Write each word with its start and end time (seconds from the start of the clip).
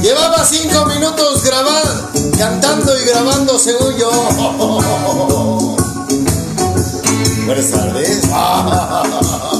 Llevaba 0.00 0.44
cinco 0.44 0.86
minutos 0.86 1.44
grabando, 1.44 2.10
cantando 2.38 2.98
y 2.98 3.04
grabando 3.04 3.58
según 3.58 3.96
yo. 3.96 4.10
Buenas 7.46 7.70
tardes. 7.70 8.22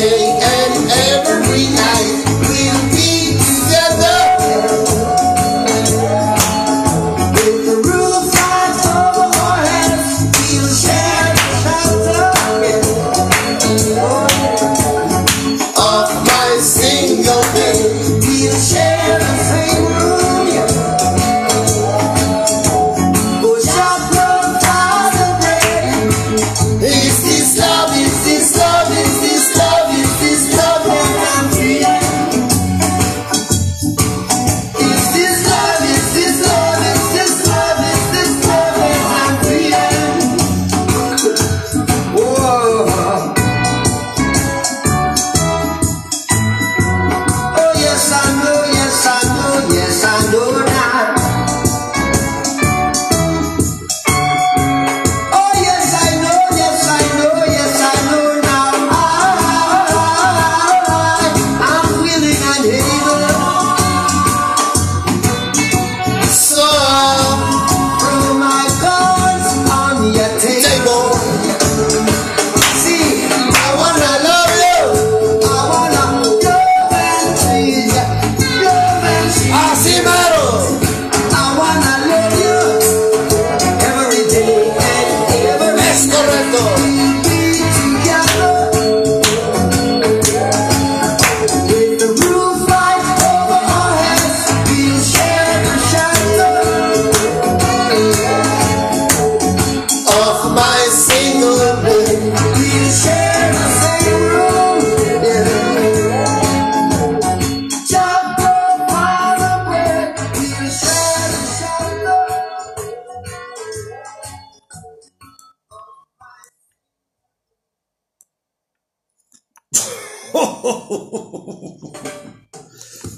ninguém. 0.00 0.27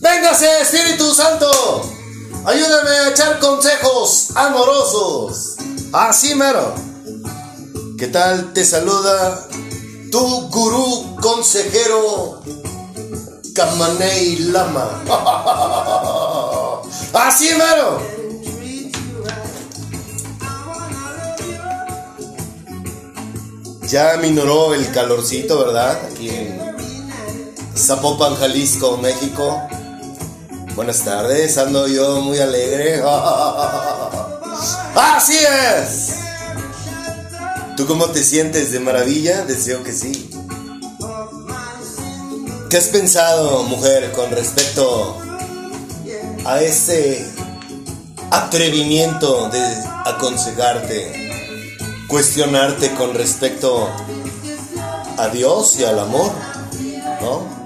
Véngase, 0.01 0.63
Espíritu 0.63 1.15
Santo. 1.15 1.51
Ayúdame 2.45 2.91
a 2.91 3.09
echar 3.11 3.39
consejos 3.39 4.31
amorosos. 4.35 5.57
Así 5.93 6.35
mero. 6.35 6.75
¿Qué 7.99 8.07
tal 8.07 8.53
te 8.55 8.65
saluda 8.65 9.47
tu 10.11 10.49
gurú 10.49 11.17
consejero 11.21 12.43
Kamanei 13.55 14.37
Lama? 14.39 15.03
Así 17.13 17.51
mero. 17.59 18.01
Ya 23.91 24.17
minoró 24.19 24.73
el 24.73 24.91
calorcito, 24.93 25.59
¿verdad? 25.59 26.01
Aquí 26.13 26.31
en 26.31 26.70
Zapopan, 27.77 28.37
Jalisco, 28.37 28.97
México. 28.99 29.61
Buenas 30.75 31.05
tardes, 31.05 31.59
ando 31.59 31.87
yo 31.89 32.21
muy 32.21 32.39
alegre. 32.39 33.03
¡Así 34.95 35.37
es! 35.37 36.15
¿Tú 37.77 37.87
cómo 37.87 38.07
te 38.07 38.23
sientes? 38.23 38.73
¿De 38.73 38.81
maravilla? 38.81 39.45
Deseo 39.45 39.83
que 39.83 39.93
sí. 39.93 40.31
¿Qué 42.69 42.77
has 42.77 42.89
pensado, 42.89 43.63
mujer, 43.65 44.13
con 44.13 44.31
respecto 44.31 45.17
a 46.45 46.61
ese 46.61 47.27
atrevimiento 48.31 49.49
de 49.49 49.63
aconsejarte, 50.05 51.67
cuestionarte 52.07 52.95
con 52.95 53.15
respecto 53.15 53.89
a 55.19 55.29
Dios 55.29 55.77
y 55.79 55.85
al 55.85 55.99
amor? 55.99 56.33
¿No? 57.21 57.60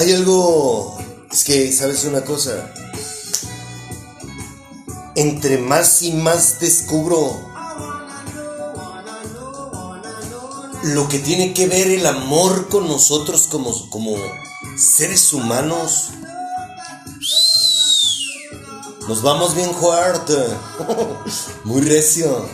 hay 0.00 0.14
algo, 0.14 0.96
es 1.30 1.44
que, 1.44 1.70
¿sabes 1.72 2.04
una 2.04 2.22
cosa? 2.22 2.72
Entre 5.14 5.58
más 5.58 6.00
y 6.00 6.12
más 6.12 6.58
descubro 6.58 7.38
lo 10.84 11.06
que 11.06 11.18
tiene 11.18 11.52
que 11.52 11.66
ver 11.66 11.88
el 11.88 12.06
amor 12.06 12.68
con 12.68 12.88
nosotros 12.88 13.46
como, 13.50 13.90
como 13.90 14.16
seres 14.78 15.34
humanos. 15.34 16.08
Nos 19.06 19.20
vamos 19.20 19.54
bien 19.54 19.74
fuerte, 19.74 20.34
muy 21.64 21.82
recio. 21.82 22.48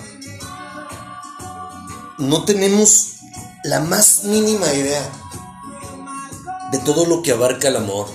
No 2.18 2.44
tenemos 2.44 3.18
la 3.62 3.78
más 3.78 4.24
mínima 4.24 4.72
idea 4.72 5.08
de 6.70 6.78
todo 6.78 7.06
lo 7.06 7.22
que 7.22 7.32
abarca 7.32 7.68
el 7.68 7.76
amor. 7.76 8.06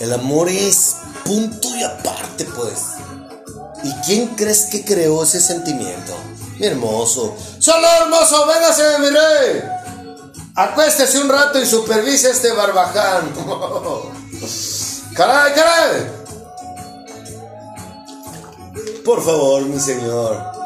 El 0.00 0.12
amor 0.12 0.48
es 0.48 0.96
punto 1.24 1.68
y 1.76 1.82
aparte, 1.82 2.44
pues. 2.44 2.78
¿Y 3.82 3.92
quién 4.06 4.28
crees 4.36 4.66
que 4.66 4.84
creó 4.84 5.22
ese 5.22 5.40
sentimiento? 5.40 6.14
Mi 6.58 6.66
hermoso. 6.66 7.36
¡Solo 7.58 7.86
hermoso! 8.02 8.46
¡Véngase, 8.46 8.98
mi 9.00 9.08
rey! 9.08 9.62
Acuéstese 10.54 11.20
un 11.20 11.28
rato 11.28 11.60
y 11.60 11.66
supervise 11.66 12.30
este 12.30 12.52
barbaján. 12.52 13.32
¡Caray, 15.14 15.54
caray! 15.54 16.18
Por 19.04 19.24
favor, 19.24 19.62
mi 19.62 19.78
señor. 19.80 20.57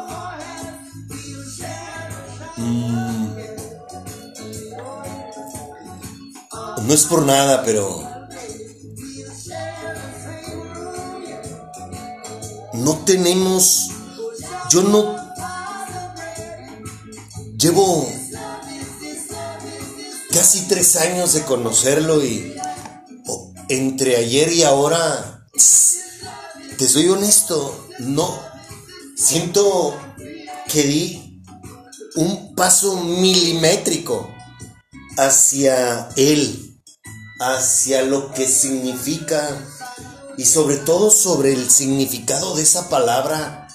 No 6.85 6.93
es 6.93 7.03
por 7.05 7.25
nada, 7.25 7.63
pero 7.63 8.03
no 12.73 12.97
tenemos, 13.05 13.89
yo 14.69 14.83
no 14.83 15.15
llevo 17.57 18.07
casi 20.31 20.61
tres 20.67 20.95
años 20.97 21.33
de 21.33 21.43
conocerlo 21.43 22.23
y 22.23 22.55
entre 23.69 24.17
ayer 24.17 24.51
y 24.51 24.63
ahora, 24.63 25.47
te 26.77 26.87
soy 26.87 27.07
honesto, 27.07 27.87
no, 27.99 28.37
siento 29.15 29.95
que 30.67 30.83
di 30.83 31.41
un 32.15 32.53
paso 32.55 32.97
milimétrico 32.97 34.29
hacia 35.17 36.09
él, 36.15 36.72
hacia 37.43 38.03
lo 38.03 38.31
que 38.31 38.47
significa 38.47 39.47
y 40.37 40.45
sobre 40.45 40.77
todo 40.77 41.11
sobre 41.11 41.53
el 41.53 41.69
significado 41.69 42.55
de 42.55 42.63
esa 42.63 42.89
palabra 42.89 43.67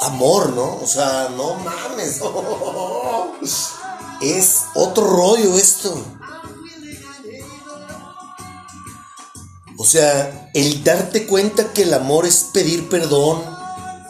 amor, 0.00 0.50
¿no? 0.50 0.76
O 0.76 0.86
sea, 0.86 1.28
no 1.36 1.54
mames. 1.54 2.20
Es 4.20 4.62
otro 4.74 5.06
rollo 5.06 5.56
esto. 5.56 5.96
O 9.76 9.84
sea, 9.84 10.50
el 10.54 10.82
darte 10.82 11.24
cuenta 11.24 11.72
que 11.72 11.82
el 11.82 11.94
amor 11.94 12.26
es 12.26 12.46
pedir 12.52 12.88
perdón, 12.88 13.44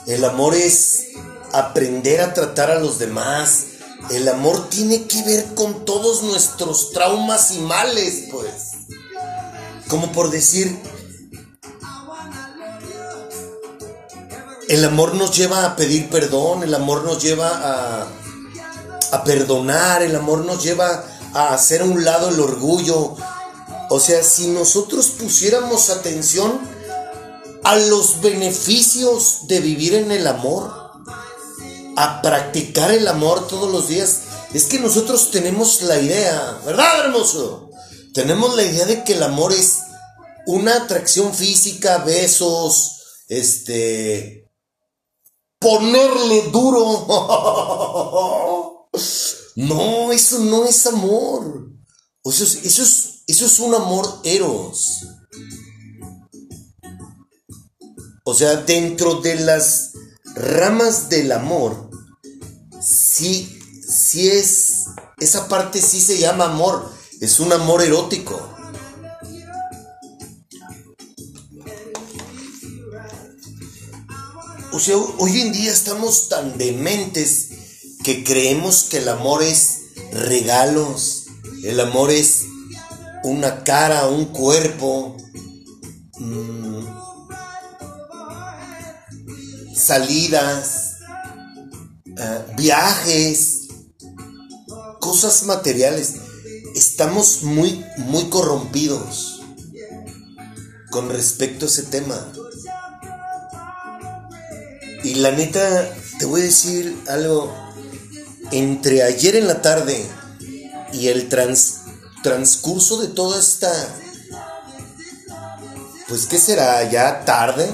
el 0.07 0.25
amor 0.25 0.55
es 0.55 1.09
aprender 1.53 2.23
a 2.23 2.33
tratar 2.33 2.71
a 2.71 2.79
los 2.79 2.99
demás, 2.99 3.67
el 4.11 4.29
amor 4.29 4.69
tiene 4.71 5.07
que 5.07 5.23
ver 5.23 5.55
con 5.55 5.85
todos 5.85 6.23
nuestros 6.23 6.93
traumas 6.93 7.53
y 7.53 7.61
males, 7.61 8.29
pues. 8.31 8.73
Como 9.89 10.13
por 10.13 10.31
decir, 10.31 10.79
el 14.69 14.85
amor 14.85 15.15
nos 15.15 15.37
lleva 15.37 15.65
a 15.65 15.77
pedir 15.77 16.09
perdón, 16.09 16.63
el 16.63 16.75
amor 16.75 17.05
nos 17.05 17.23
lleva 17.23 17.49
a, 17.49 18.09
a 19.13 19.25
perdonar, 19.25 20.03
el 20.03 20.15
amor 20.15 20.45
nos 20.45 20.63
lleva 20.63 21.05
a 21.35 21.55
hacer 21.55 21.83
a 21.83 21.85
un 21.85 22.05
lado 22.05 22.29
el 22.29 22.41
orgullo. 22.41 23.17
O 23.91 24.01
sea, 24.01 24.23
si 24.23 24.49
nosotros 24.49 25.09
pusiéramos 25.19 25.89
atención 25.89 26.61
a 27.65 27.77
los 27.77 28.21
beneficios 28.21 29.47
de 29.47 29.61
vivir 29.61 29.95
en 29.95 30.11
el 30.11 30.27
amor, 30.27 30.78
a 32.03 32.23
practicar 32.23 32.91
el 32.91 33.09
amor 33.09 33.47
todos 33.49 33.71
los 33.71 33.89
días, 33.89 34.21
es 34.55 34.65
que 34.65 34.79
nosotros 34.79 35.31
tenemos 35.31 35.83
la 35.83 35.99
idea, 36.01 36.61
¿verdad, 36.65 37.07
hermoso? 37.07 37.69
tenemos 38.19 38.57
la 38.57 38.65
idea 38.65 38.85
de 38.85 39.05
que 39.05 39.13
el 39.15 39.23
amor 39.23 39.53
es 39.53 39.79
una 40.47 40.75
atracción 40.75 41.33
física, 41.33 41.99
besos, 41.99 43.01
este, 43.29 44.51
ponerle 45.61 46.51
duro. 46.51 47.07
no, 49.57 50.11
eso 50.11 50.39
no 50.41 50.65
es 50.65 50.87
amor. 50.87 51.69
Eso 52.25 52.45
es, 52.45 52.65
eso 52.65 52.83
es, 52.83 53.23
eso 53.29 53.47
es 53.47 53.59
un 53.61 53.77
amor 53.77 54.21
eros. 54.25 55.07
O 58.25 58.35
sea, 58.35 58.57
dentro 58.57 59.21
de 59.21 59.37
las 59.37 59.93
ramas 60.35 61.09
del 61.09 61.31
amor, 61.31 61.88
sí, 63.19 63.59
sí 63.89 64.29
es, 64.29 64.85
esa 65.19 65.49
parte 65.49 65.83
sí 65.83 66.01
se 66.01 66.19
llama 66.19 66.45
amor 66.45 66.99
es 67.21 67.41
un 67.41 67.53
amor 67.53 67.83
erótico. 67.83 68.41
O 74.73 74.79
sea, 74.79 74.97
hoy 74.97 75.41
en 75.41 75.53
día 75.53 75.73
estamos 75.73 76.29
tan 76.29 76.57
dementes 76.57 77.49
que 78.05 78.23
creemos 78.23 78.85
que 78.85 78.99
el 78.99 79.09
amor 79.09 79.43
es 79.43 79.81
regalos, 80.13 81.27
el 81.65 81.81
amor 81.81 82.13
es 82.13 82.45
una 83.25 83.65
cara, 83.65 84.07
un 84.07 84.27
cuerpo, 84.27 85.17
mm, 86.19 86.87
salidas, 89.75 90.88
eh, 92.19 92.45
viajes, 92.57 93.69
cosas 95.01 95.45
materiales 95.45 96.15
estamos 96.75 97.43
muy, 97.43 97.85
muy 97.99 98.29
corrompidos 98.29 99.43
con 100.91 101.09
respecto 101.11 101.67
a 101.67 101.69
ese 101.69 101.83
tema. 101.85 102.33
Y 105.05 105.15
la 105.17 105.33
neta, 105.33 105.95
te 106.19 106.25
voy 106.25 106.43
a 106.43 106.45
decir 106.45 106.97
algo. 107.09 107.53
Entre 108.51 109.03
ayer 109.03 109.37
en 109.37 109.47
la 109.47 109.61
tarde 109.61 110.07
y 110.93 111.09
el 111.09 111.29
transcurso 111.29 112.99
de 112.99 113.09
toda 113.09 113.39
esta... 113.39 113.71
Pues 116.09 116.25
qué 116.27 116.39
será, 116.39 116.91
ya 116.91 117.27
tarde, 117.27 117.69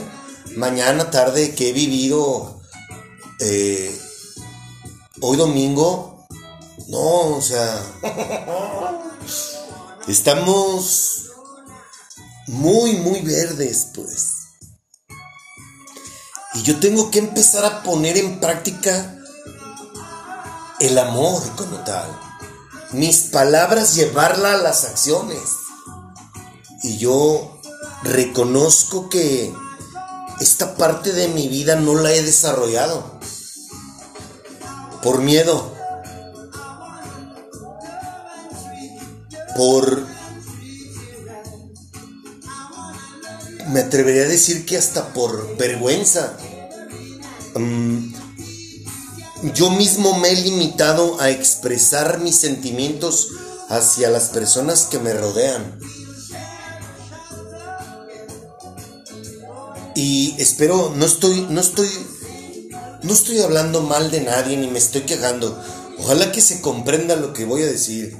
mañana 0.57 1.13
tarde 1.13 1.55
que 1.55 1.69
he 1.69 1.73
vivido 1.73 2.61
eh, 3.39 3.97
hoy 5.27 5.39
domingo, 5.39 6.27
no, 6.89 7.37
o 7.37 7.41
sea, 7.41 7.83
estamos 10.07 11.31
muy, 12.47 12.97
muy 12.97 13.23
verdes, 13.23 13.89
pues. 13.95 14.33
Y 16.53 16.63
yo 16.63 16.79
tengo 16.79 17.11
que 17.11 17.21
empezar 17.21 17.65
a 17.65 17.83
poner 17.83 18.19
en 18.19 18.39
práctica 18.39 19.19
el 20.79 20.99
amor 20.99 21.43
como 21.57 21.79
tal. 21.85 22.07
Mis 22.93 23.23
palabras 23.23 23.95
llevarla 23.95 24.53
a 24.53 24.59
las 24.59 24.85
acciones. 24.85 25.41
Y 26.83 26.99
yo 26.99 27.61
reconozco 28.03 29.09
que 29.09 29.55
esta 30.41 30.77
parte 30.77 31.13
de 31.13 31.29
mi 31.29 31.49
vida 31.49 31.77
no 31.77 31.95
la 31.95 32.13
he 32.13 32.23
desarrollado. 32.23 33.19
Por 35.05 35.23
miedo. 35.23 35.75
por... 39.55 40.07
Me 43.69 43.81
atrevería 43.81 44.25
a 44.25 44.29
decir 44.29 44.67
que 44.67 44.77
hasta 44.77 45.13
por 45.15 45.57
vergüenza. 45.57 46.37
Mm, 47.55 48.13
yo 49.55 49.71
mismo 49.71 50.19
me 50.19 50.31
he 50.31 50.37
limitado 50.37 51.21
a 51.21 51.31
expresar 51.31 52.21
mis 52.21 52.37
sentimientos 52.37 53.29
hacia 53.71 54.11
las 54.11 54.29
personas 54.29 54.83
que 54.83 54.99
me 54.99 55.15
rodean. 55.15 55.79
Y 59.97 60.35
espero, 60.39 60.93
no 60.95 61.07
estoy, 61.07 61.47
no 61.49 61.61
estoy, 61.61 61.89
no 63.05 63.13
estoy 63.13 63.41
hablando 63.41 63.83
mal 63.83 64.11
de 64.11 64.23
nadie 64.23 64.57
ni 64.57 64.67
me 64.67 64.79
estoy 64.79 65.03
quejando. 65.03 65.63
Ojalá 65.99 66.33
que 66.33 66.41
se 66.41 66.63
comprenda 66.63 67.17
lo 67.17 67.35
que 67.35 67.45
voy 67.45 67.63
a 67.63 67.67
decir. 67.67 68.17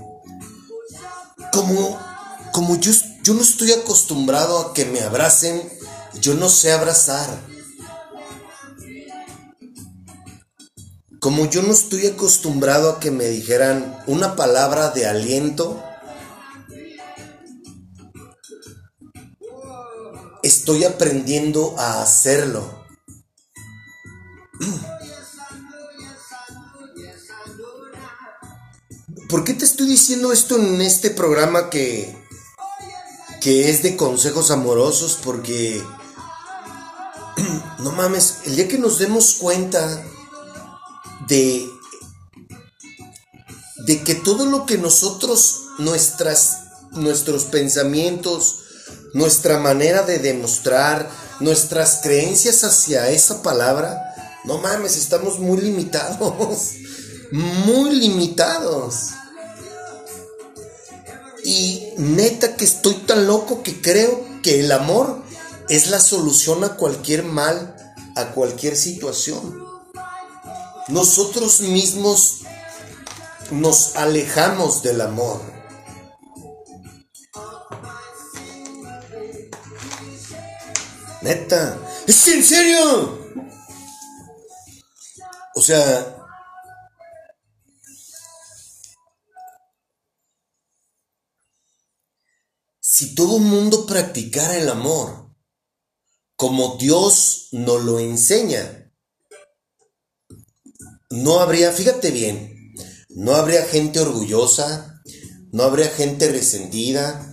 como, 1.53 1.99
como 2.53 2.77
yo, 2.79 2.93
yo 3.23 3.33
no 3.33 3.41
estoy 3.41 3.73
acostumbrado 3.73 4.59
a 4.59 4.75
que 4.75 4.85
me 4.85 5.01
abracen, 5.01 5.63
yo 6.21 6.35
no 6.35 6.51
sé 6.51 6.73
abrazar. 6.73 7.29
Como 11.19 11.49
yo 11.49 11.63
no 11.63 11.73
estoy 11.73 12.07
acostumbrado 12.07 12.91
a 12.91 13.01
que 13.01 13.11
me 13.11 13.25
dijeran 13.25 13.99
una 14.07 14.37
palabra 14.37 14.91
de 14.91 15.07
aliento, 15.07 15.83
estoy 20.43 20.85
aprendiendo 20.85 21.75
a 21.79 22.03
hacerlo. 22.03 22.84
¿Por 29.29 29.43
qué 29.43 29.55
te 29.55 29.65
estoy 29.65 29.89
diciendo 29.89 30.33
esto 30.33 30.57
en 30.57 30.81
este 30.81 31.11
programa 31.11 31.69
que, 31.69 32.17
que 33.41 33.69
es 33.69 33.83
de 33.83 33.97
consejos 33.97 34.53
amorosos? 34.53 35.19
Porque, 35.25 35.83
no 37.81 37.93
mames, 37.93 38.37
el 38.45 38.57
día 38.57 38.69
que 38.69 38.79
nos 38.79 38.99
demos 38.99 39.35
cuenta 39.35 40.05
de, 41.27 41.69
de 43.87 44.05
que 44.05 44.15
todo 44.15 44.47
lo 44.47 44.67
que 44.67 44.79
nosotros, 44.79 45.63
nuestras, 45.79 46.59
nuestros 46.93 47.47
pensamientos, 47.47 48.61
nuestra 49.15 49.59
manera 49.59 50.03
de 50.03 50.21
demostrar, 50.21 51.11
nuestras 51.41 52.01
creencias 52.03 52.63
hacia 52.63 53.09
esa 53.09 53.43
palabra, 53.43 54.14
no 54.45 54.59
mames, 54.59 54.97
estamos 54.97 55.39
muy 55.39 55.61
limitados 55.61 56.75
muy 57.35 57.91
limitados. 57.97 59.11
Y 61.43 61.93
neta 61.99 62.57
que 62.57 62.65
estoy 62.65 62.95
tan 62.95 63.27
loco 63.27 63.63
que 63.63 63.81
creo 63.81 64.25
que 64.43 64.61
el 64.61 64.73
amor 64.73 65.23
es 65.69 65.89
la 65.89 66.01
solución 66.01 66.65
a 66.65 66.77
cualquier 66.77 67.25
mal, 67.25 67.77
a 68.17 68.33
cualquier 68.33 68.77
situación. 68.77 69.63
Nosotros 70.89 71.61
mismos 71.61 72.41
nos 73.51 73.97
alejamos 73.97 74.83
del 74.83 75.01
amor. 75.01 75.41
Neta, 81.23 81.79
¿es 82.07 82.29
en 82.29 82.45
serio? 82.45 83.24
Sea, 85.65 86.15
si 92.81 93.15
todo 93.15 93.39
el 93.39 93.45
mundo 93.45 93.87
practicara 93.87 94.59
el 94.59 94.69
amor 94.69 95.35
como 96.37 96.77
Dios 96.77 97.49
nos 97.53 97.83
lo 97.83 97.99
enseña, 97.99 98.93
no 101.09 101.41
habría, 101.41 101.73
fíjate 101.73 102.11
bien, 102.11 102.75
no 103.09 103.35
habría 103.35 103.65
gente 103.65 104.01
orgullosa, 104.01 105.03
no 105.51 105.63
habría 105.63 105.89
gente 105.89 106.31
resentida, 106.31 107.33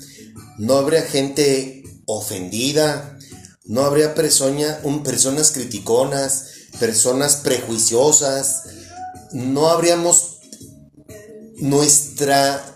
no 0.57 0.75
habría 0.75 1.01
gente 1.01 1.83
ofendida, 2.05 3.19
no 3.65 3.81
habría 3.81 4.15
personas 4.15 5.51
criticonas, 5.51 6.50
personas 6.79 7.37
prejuiciosas, 7.37 8.63
no 9.33 9.69
habríamos 9.69 10.37
nuestra 11.57 12.71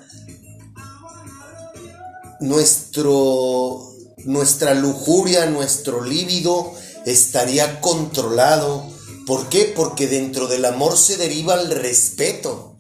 nuestro, 2.40 3.94
nuestra 4.26 4.74
lujuria, 4.74 5.46
nuestro 5.48 6.04
líbido 6.04 6.74
estaría 7.06 7.82
controlado. 7.82 8.86
¿Por 9.26 9.50
qué? 9.50 9.74
Porque 9.76 10.08
dentro 10.08 10.48
del 10.48 10.66
amor 10.66 10.98
se 10.98 11.18
deriva 11.18 11.56
el 11.56 11.72
respeto. 11.72 12.78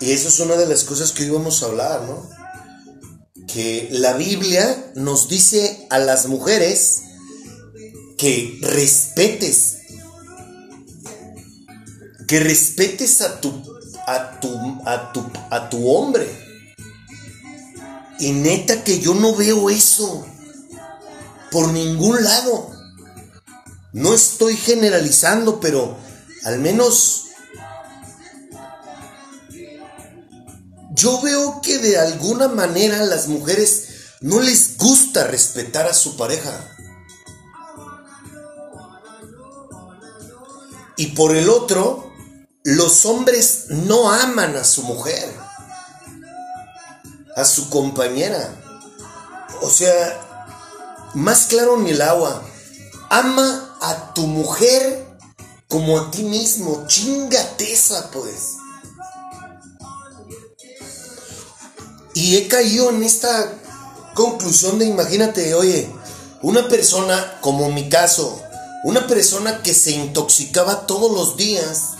Y 0.00 0.12
eso 0.12 0.28
es 0.28 0.38
una 0.40 0.56
de 0.56 0.66
las 0.66 0.84
cosas 0.84 1.12
que 1.12 1.24
hoy 1.24 1.30
vamos 1.30 1.62
a 1.62 1.66
hablar, 1.66 2.02
¿no? 2.02 2.28
Que 3.46 3.88
la 3.90 4.12
Biblia 4.12 4.92
nos 4.94 5.28
dice 5.28 5.86
a 5.90 5.98
las 5.98 6.26
mujeres 6.26 7.00
que 8.18 8.58
respetes, 8.60 9.78
que 12.26 12.40
respetes 12.40 13.22
a 13.22 13.40
tu, 13.40 13.50
a 14.06 14.40
tu, 14.40 14.82
a 14.84 15.12
tu, 15.12 15.24
a 15.50 15.68
tu 15.70 15.88
hombre. 15.88 16.28
Y 18.18 18.32
neta 18.32 18.82
que 18.82 18.98
yo 18.98 19.14
no 19.14 19.34
veo 19.36 19.70
eso 19.70 20.26
por 21.50 21.68
ningún 21.68 22.22
lado. 22.22 22.72
No 23.92 24.12
estoy 24.12 24.56
generalizando, 24.56 25.60
pero 25.60 25.96
al 26.44 26.58
menos 26.58 27.26
yo 30.90 31.20
veo 31.22 31.60
que 31.62 31.78
de 31.78 31.96
alguna 31.98 32.48
manera 32.48 33.00
a 33.00 33.04
las 33.04 33.28
mujeres 33.28 33.88
no 34.20 34.40
les 34.40 34.76
gusta 34.76 35.24
respetar 35.24 35.86
a 35.86 35.94
su 35.94 36.16
pareja. 36.16 36.74
Y 40.98 41.06
por 41.08 41.34
el 41.34 41.48
otro, 41.48 42.12
los 42.64 43.06
hombres 43.06 43.66
no 43.70 44.10
aman 44.10 44.54
a 44.56 44.64
su 44.64 44.82
mujer 44.82 45.48
a 47.38 47.44
su 47.44 47.70
compañera. 47.70 48.52
O 49.62 49.70
sea, 49.70 51.08
más 51.14 51.46
claro 51.46 51.78
ni 51.78 51.90
el 51.90 52.02
agua. 52.02 52.42
Ama 53.10 53.76
a 53.80 54.12
tu 54.12 54.26
mujer 54.26 55.06
como 55.68 56.00
a 56.00 56.10
ti 56.10 56.24
mismo. 56.24 56.84
Chingateza, 56.88 58.10
pues. 58.10 58.56
Y 62.14 62.36
he 62.36 62.48
caído 62.48 62.90
en 62.90 63.04
esta 63.04 63.52
conclusión 64.14 64.80
de, 64.80 64.86
imagínate, 64.86 65.54
oye, 65.54 65.88
una 66.42 66.66
persona 66.66 67.38
como 67.40 67.70
mi 67.70 67.88
caso, 67.88 68.42
una 68.88 69.06
persona 69.06 69.62
que 69.62 69.74
se 69.74 69.90
intoxicaba 69.90 70.86
todos 70.86 71.12
los 71.12 71.36
días, 71.36 71.90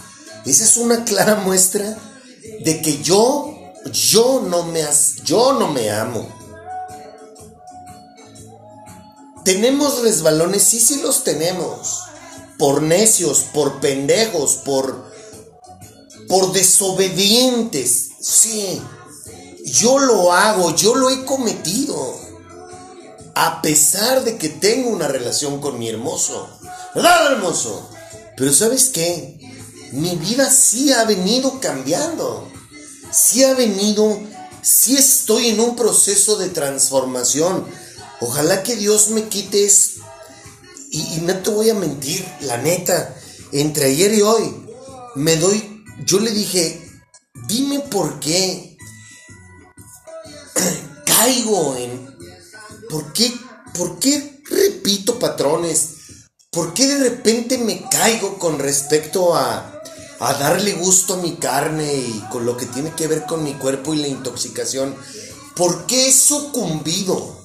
esa 0.47 0.64
es 0.64 0.78
una 0.78 1.04
clara 1.04 1.35
muestra 1.35 1.99
de 2.64 2.80
que 2.80 3.02
yo 3.02 3.54
yo 3.92 4.40
no 4.40 4.62
me, 4.62 4.83
yo 5.23 5.52
no 5.52 5.68
me 5.68 5.90
amo. 5.90 6.26
¿Tenemos 9.45 10.02
resbalones? 10.02 10.62
Sí, 10.62 10.80
sí 10.80 11.02
los 11.02 11.25
tenemos. 11.25 12.04
Por 12.59 12.80
necios, 12.80 13.45
por 13.52 13.80
pendejos, 13.80 14.57
por, 14.64 15.12
por 16.26 16.52
desobedientes. 16.52 18.12
Sí, 18.18 18.80
yo 19.64 19.99
lo 19.99 20.33
hago, 20.33 20.75
yo 20.75 20.95
lo 20.95 21.11
he 21.11 21.26
cometido. 21.26 22.16
A 23.35 23.61
pesar 23.61 24.25
de 24.25 24.38
que 24.38 24.49
tengo 24.49 24.88
una 24.88 25.07
relación 25.07 25.61
con 25.61 25.78
mi 25.78 25.90
hermoso. 25.90 26.57
¿Verdad, 26.95 27.33
hermoso? 27.33 27.90
Pero 28.37 28.52
¿sabes 28.52 28.88
qué? 28.88 29.38
Mi 29.92 30.16
vida 30.16 30.50
sí 30.50 30.92
ha 30.92 31.04
venido 31.04 31.61
cambiando 31.61 32.49
si 33.11 33.45
ha 33.45 33.54
venido, 33.54 34.21
si 34.62 34.97
estoy 34.97 35.49
en 35.49 35.61
un 35.61 35.76
proceso 35.76 36.37
de 36.37 36.49
transformación. 36.49 37.64
Ojalá 38.21 38.62
que 38.62 38.76
Dios 38.76 39.11
me 39.11 39.28
quite 39.28 39.68
Y, 40.90 41.21
no 41.23 41.37
te 41.37 41.50
voy 41.50 41.71
a 41.71 41.75
mentir, 41.75 42.26
la 42.40 42.57
neta, 42.59 43.14
entre 43.52 43.87
ayer 43.87 44.14
y 44.14 44.23
hoy, 44.23 44.66
me 45.14 45.37
doy, 45.37 45.85
yo 46.04 46.18
le 46.18 46.30
dije, 46.30 46.83
dime 47.47 47.80
por 47.80 48.18
qué 48.21 48.78
caigo 51.04 51.76
en, 51.76 52.16
por 52.88 53.12
qué, 53.12 53.33
por 53.75 53.99
qué 53.99 54.42
repito 54.49 55.18
patrones, 55.18 55.97
por 56.50 56.74
qué 56.74 56.86
de 56.86 57.10
repente 57.10 57.58
me 57.58 57.88
caigo 57.88 58.38
con 58.38 58.58
respecto 58.58 59.34
a 59.34 59.78
a 60.20 60.34
darle 60.34 60.72
gusto 60.74 61.14
a 61.14 61.18
mi 61.18 61.36
carne 61.36 61.94
y 61.94 62.24
con 62.30 62.44
lo 62.44 62.56
que 62.56 62.66
tiene 62.66 62.92
que 62.94 63.06
ver 63.06 63.24
con 63.24 63.44
mi 63.44 63.54
cuerpo 63.54 63.94
y 63.94 63.98
la 63.98 64.08
intoxicación. 64.08 64.96
¿Por 65.54 65.86
qué 65.86 66.08
he 66.08 66.12
sucumbido? 66.12 67.36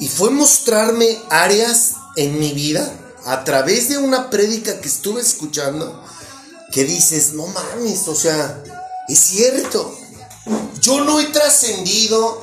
Y 0.00 0.08
fue 0.08 0.30
mostrarme 0.30 1.18
áreas 1.30 1.92
en 2.16 2.38
mi 2.38 2.52
vida 2.52 2.90
a 3.24 3.44
través 3.44 3.88
de 3.88 3.98
una 3.98 4.30
prédica 4.30 4.80
que 4.80 4.88
estuve 4.88 5.20
escuchando 5.20 6.02
que 6.72 6.84
dices, 6.84 7.34
no 7.34 7.46
mames, 7.46 8.08
o 8.08 8.14
sea, 8.14 8.62
es 9.08 9.18
cierto. 9.18 9.94
Yo 10.80 11.04
no 11.04 11.20
he 11.20 11.26
trascendido 11.26 12.42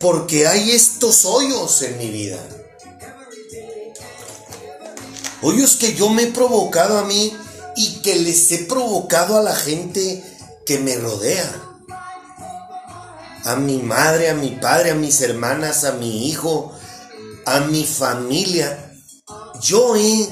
porque 0.00 0.48
hay 0.48 0.70
estos 0.70 1.24
hoyos 1.26 1.82
en 1.82 1.98
mi 1.98 2.08
vida. 2.10 2.57
Hoyos 5.40 5.76
que 5.76 5.94
yo 5.94 6.08
me 6.08 6.24
he 6.24 6.32
provocado 6.32 6.98
a 6.98 7.04
mí 7.04 7.32
y 7.76 8.00
que 8.02 8.16
les 8.16 8.50
he 8.50 8.58
provocado 8.64 9.36
a 9.36 9.42
la 9.42 9.54
gente 9.54 10.24
que 10.66 10.80
me 10.80 10.96
rodea. 10.96 11.62
A 13.44 13.54
mi 13.54 13.78
madre, 13.78 14.30
a 14.30 14.34
mi 14.34 14.50
padre, 14.50 14.90
a 14.90 14.94
mis 14.96 15.20
hermanas, 15.20 15.84
a 15.84 15.92
mi 15.92 16.28
hijo, 16.28 16.72
a 17.46 17.60
mi 17.60 17.84
familia. 17.84 18.92
Yo 19.62 19.94
he 19.94 20.28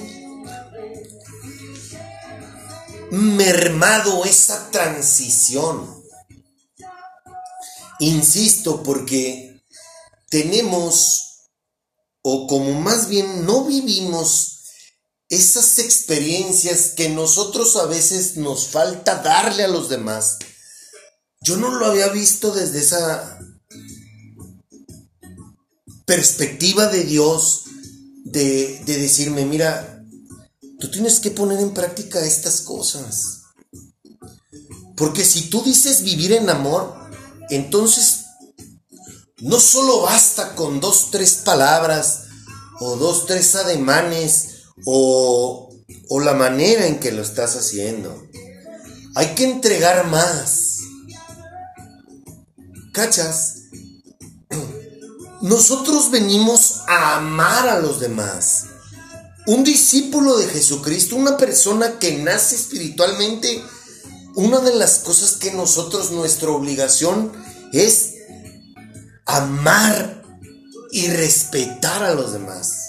mermado 3.12 4.24
esa 4.24 4.72
transición. 4.72 6.02
Insisto, 8.00 8.82
porque 8.82 9.62
tenemos, 10.28 11.48
o 12.22 12.48
como 12.48 12.72
más 12.80 13.08
bien 13.08 13.46
no 13.46 13.64
vivimos 13.64 14.55
esas 15.28 15.78
experiencias 15.78 16.92
que 16.96 17.08
nosotros 17.08 17.76
a 17.76 17.86
veces 17.86 18.36
nos 18.36 18.68
falta 18.68 19.22
darle 19.22 19.64
a 19.64 19.68
los 19.68 19.88
demás. 19.88 20.38
Yo 21.40 21.56
no 21.56 21.70
lo 21.70 21.86
había 21.86 22.08
visto 22.08 22.52
desde 22.52 22.80
esa 22.80 23.38
perspectiva 26.06 26.86
de 26.86 27.04
Dios, 27.04 27.64
de, 28.24 28.80
de 28.86 28.98
decirme, 28.98 29.44
mira, 29.44 30.04
tú 30.78 30.90
tienes 30.90 31.18
que 31.18 31.30
poner 31.30 31.60
en 31.60 31.74
práctica 31.74 32.20
estas 32.20 32.60
cosas. 32.60 33.42
Porque 34.96 35.24
si 35.24 35.50
tú 35.50 35.62
dices 35.62 36.02
vivir 36.02 36.32
en 36.32 36.48
amor, 36.48 36.94
entonces 37.50 38.20
no 39.38 39.60
solo 39.60 40.02
basta 40.02 40.54
con 40.54 40.80
dos, 40.80 41.10
tres 41.10 41.34
palabras 41.44 42.22
o 42.80 42.96
dos, 42.96 43.26
tres 43.26 43.54
ademanes 43.56 44.55
o, 44.84 45.70
o 46.08 46.20
la 46.20 46.34
manera 46.34 46.86
en 46.86 47.00
que 47.00 47.12
lo 47.12 47.22
estás 47.22 47.56
haciendo. 47.56 48.26
Hay 49.14 49.34
que 49.34 49.44
entregar 49.44 50.06
más. 50.08 50.78
¿Cachas? 52.92 53.62
Nosotros 55.42 56.10
venimos 56.10 56.82
a 56.88 57.16
amar 57.16 57.68
a 57.68 57.78
los 57.78 58.00
demás. 58.00 58.66
Un 59.46 59.62
discípulo 59.62 60.36
de 60.38 60.48
Jesucristo, 60.48 61.14
una 61.14 61.36
persona 61.36 61.98
que 61.98 62.18
nace 62.18 62.56
espiritualmente, 62.56 63.62
una 64.34 64.58
de 64.58 64.74
las 64.74 64.98
cosas 64.98 65.36
que 65.36 65.52
nosotros, 65.52 66.10
nuestra 66.10 66.50
obligación 66.50 67.32
es 67.72 68.14
amar 69.24 70.22
y 70.90 71.08
respetar 71.08 72.02
a 72.02 72.14
los 72.14 72.32
demás. 72.32 72.85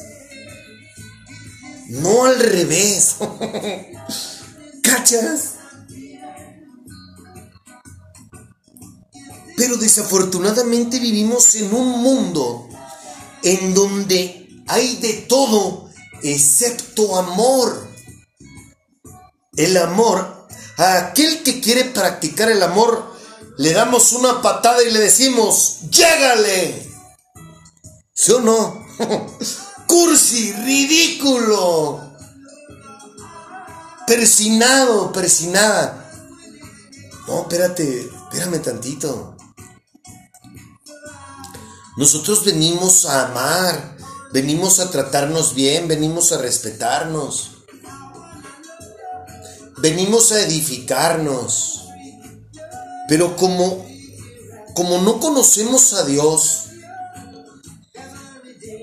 No 1.89 2.25
al 2.25 2.39
revés. 2.39 3.15
¿Cachas? 4.83 5.53
Pero 9.55 9.77
desafortunadamente 9.77 10.99
vivimos 10.99 11.55
en 11.55 11.73
un 11.73 12.01
mundo 12.01 12.67
en 13.43 13.73
donde 13.73 14.47
hay 14.67 14.97
de 14.97 15.13
todo 15.13 15.89
excepto 16.21 17.17
amor. 17.17 17.87
El 19.55 19.75
amor, 19.77 20.47
a 20.77 20.97
aquel 20.97 21.41
que 21.41 21.59
quiere 21.59 21.85
practicar 21.85 22.51
el 22.51 22.61
amor, 22.61 23.15
le 23.57 23.73
damos 23.73 24.13
una 24.13 24.41
patada 24.41 24.83
y 24.83 24.91
le 24.91 24.99
decimos, 24.99 25.79
llégale. 25.89 26.87
¿Sí 28.13 28.31
o 28.33 28.39
no? 28.41 28.85
cursi, 29.87 30.51
ridículo, 30.53 32.13
persinado, 34.05 35.11
persinada. 35.11 36.11
No, 37.27 37.41
espérate, 37.41 38.01
espérame 38.01 38.61
tantito. 38.61 39.35
Nosotros 41.97 42.45
venimos 42.45 43.05
a 43.05 43.27
amar, 43.27 43.97
venimos 44.31 44.79
a 44.79 44.91
tratarnos 44.91 45.55
bien, 45.55 45.87
venimos 45.87 46.31
a 46.31 46.37
respetarnos. 46.37 47.63
Venimos 49.79 50.31
a 50.31 50.41
edificarnos. 50.41 51.87
Pero 53.07 53.35
como 53.35 53.87
como 54.77 54.99
no 54.99 55.19
conocemos 55.19 55.93
a 55.93 56.05
Dios, 56.05 56.66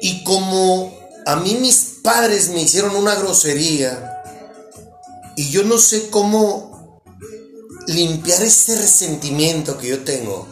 y 0.04 0.22
como 0.22 0.94
a 1.24 1.36
mí 1.36 1.54
mis 1.62 2.00
padres 2.02 2.50
me 2.50 2.60
hicieron 2.60 2.94
una 2.94 3.14
grosería 3.14 4.22
y 5.34 5.48
yo 5.48 5.64
no 5.64 5.78
sé 5.78 6.10
cómo 6.10 7.00
limpiar 7.86 8.42
ese 8.42 8.76
resentimiento 8.76 9.78
que 9.78 9.88
yo 9.88 10.04
tengo. 10.04 10.46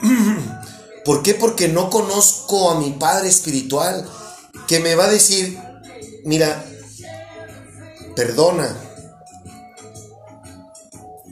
¿Por 1.04 1.24
qué? 1.24 1.34
Porque 1.34 1.66
no 1.66 1.90
conozco 1.90 2.70
a 2.70 2.78
mi 2.78 2.92
padre 2.92 3.28
espiritual 3.30 4.08
que 4.68 4.78
me 4.78 4.94
va 4.94 5.06
a 5.06 5.10
decir, 5.10 5.60
mira, 6.24 6.64
perdona, 8.14 8.76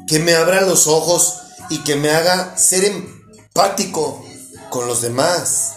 que 0.08 0.18
me 0.18 0.34
abra 0.34 0.62
los 0.62 0.88
ojos 0.88 1.34
y 1.70 1.78
que 1.84 1.94
me 1.94 2.10
haga 2.10 2.58
ser 2.58 2.84
empático 2.84 4.20
con 4.68 4.88
los 4.88 5.00
demás 5.00 5.74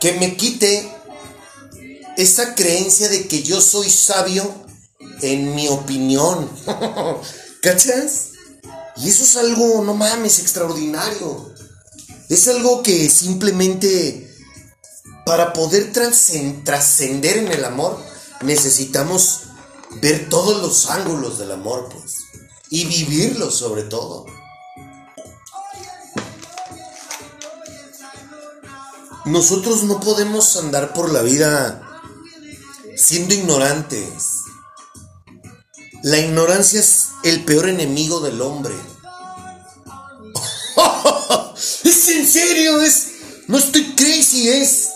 que 0.00 0.12
me 0.14 0.36
quite 0.36 0.90
esa 2.16 2.54
creencia 2.54 3.08
de 3.08 3.28
que 3.28 3.42
yo 3.42 3.60
soy 3.60 3.88
sabio 3.90 4.52
en 5.22 5.54
mi 5.54 5.68
opinión. 5.68 6.50
¿Cachas? 7.62 8.30
Y 8.96 9.08
eso 9.08 9.22
es 9.22 9.36
algo, 9.36 9.82
no 9.84 9.94
mames, 9.94 10.40
extraordinario. 10.40 11.52
Es 12.28 12.48
algo 12.48 12.82
que 12.82 13.08
simplemente 13.08 14.28
para 15.24 15.52
poder 15.52 15.92
trascender 15.92 17.38
en 17.38 17.48
el 17.48 17.64
amor 17.64 17.98
necesitamos 18.42 19.42
ver 20.00 20.28
todos 20.28 20.60
los 20.60 20.90
ángulos 20.90 21.38
del 21.38 21.52
amor, 21.52 21.88
pues. 21.92 22.16
Y 22.70 22.84
vivirlo 22.84 23.50
sobre 23.50 23.84
todo. 23.84 24.26
Nosotros 29.28 29.82
no 29.82 30.00
podemos 30.00 30.56
andar 30.56 30.94
por 30.94 31.12
la 31.12 31.20
vida 31.20 31.82
siendo 32.96 33.34
ignorantes. 33.34 34.10
La 36.02 36.16
ignorancia 36.18 36.80
es 36.80 37.08
el 37.24 37.44
peor 37.44 37.68
enemigo 37.68 38.20
del 38.20 38.40
hombre. 38.40 38.74
es 41.84 42.08
en 42.08 42.26
serio, 42.26 42.80
es. 42.80 43.08
No 43.48 43.58
estoy 43.58 43.94
crazy, 43.94 44.48
es. 44.48 44.88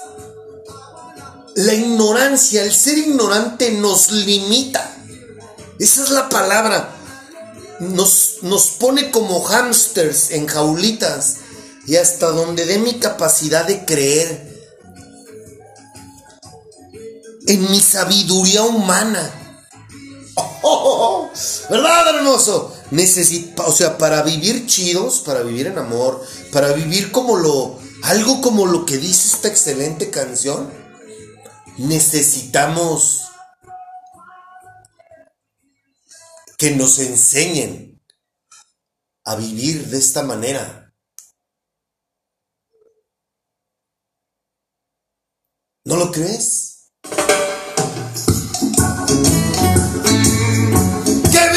La 1.55 1.75
ignorancia, 1.75 2.63
el 2.63 2.73
ser 2.73 2.97
ignorante 2.97 3.71
nos 3.73 4.11
limita. 4.13 4.97
Esa 5.79 6.05
es 6.05 6.11
la 6.11 6.31
palabra. 6.31 6.97
Nos, 7.81 8.39
nos 8.41 8.69
pone 8.69 9.11
como 9.11 9.43
hámsters 9.43 10.31
en 10.31 10.47
jaulitas 10.47 11.37
y 11.87 11.97
hasta 11.97 12.29
donde 12.29 12.65
dé 12.65 12.79
mi 12.79 12.95
capacidad 12.99 13.67
de 13.67 13.85
creer 13.85 14.53
en 17.47 17.71
mi 17.71 17.81
sabiduría 17.81 18.63
humana. 18.63 19.39
¿Verdad, 21.71 22.17
hermoso? 22.17 22.75
Necesita, 22.91 23.65
o 23.65 23.73
sea, 23.73 23.99
para 23.99 24.23
vivir 24.23 24.67
chidos, 24.67 25.21
para 25.21 25.43
vivir 25.43 25.67
en 25.67 25.79
amor, 25.79 26.25
para 26.53 26.73
vivir 26.73 27.11
como 27.11 27.37
lo, 27.37 27.79
algo 28.03 28.41
como 28.41 28.67
lo 28.67 28.85
que 28.87 28.99
dice 28.99 29.37
esta 29.37 29.49
excelente 29.49 30.11
canción, 30.11 30.71
necesitamos 31.79 33.23
que 36.59 36.71
nos 36.71 36.99
enseñen 37.01 38.01
a 39.25 39.37
vivir 39.37 39.89
de 39.89 39.99
esta 39.99 40.23
manera. 40.23 40.82
¿No 45.85 45.97
lo 45.97 46.13
crees? 46.13 46.93
¡Que 47.03 47.11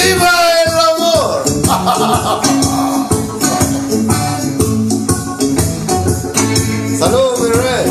viva 0.02 0.32
el 0.64 0.80
amor! 0.80 1.44
¡Salud, 6.98 7.38
mi 7.40 7.52
rey! 7.52 7.86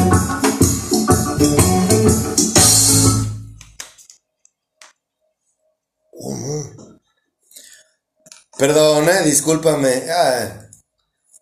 Perdón, 8.58 9.08
eh, 9.08 9.22
discúlpame. 9.24 10.10
Ah, 10.10 10.66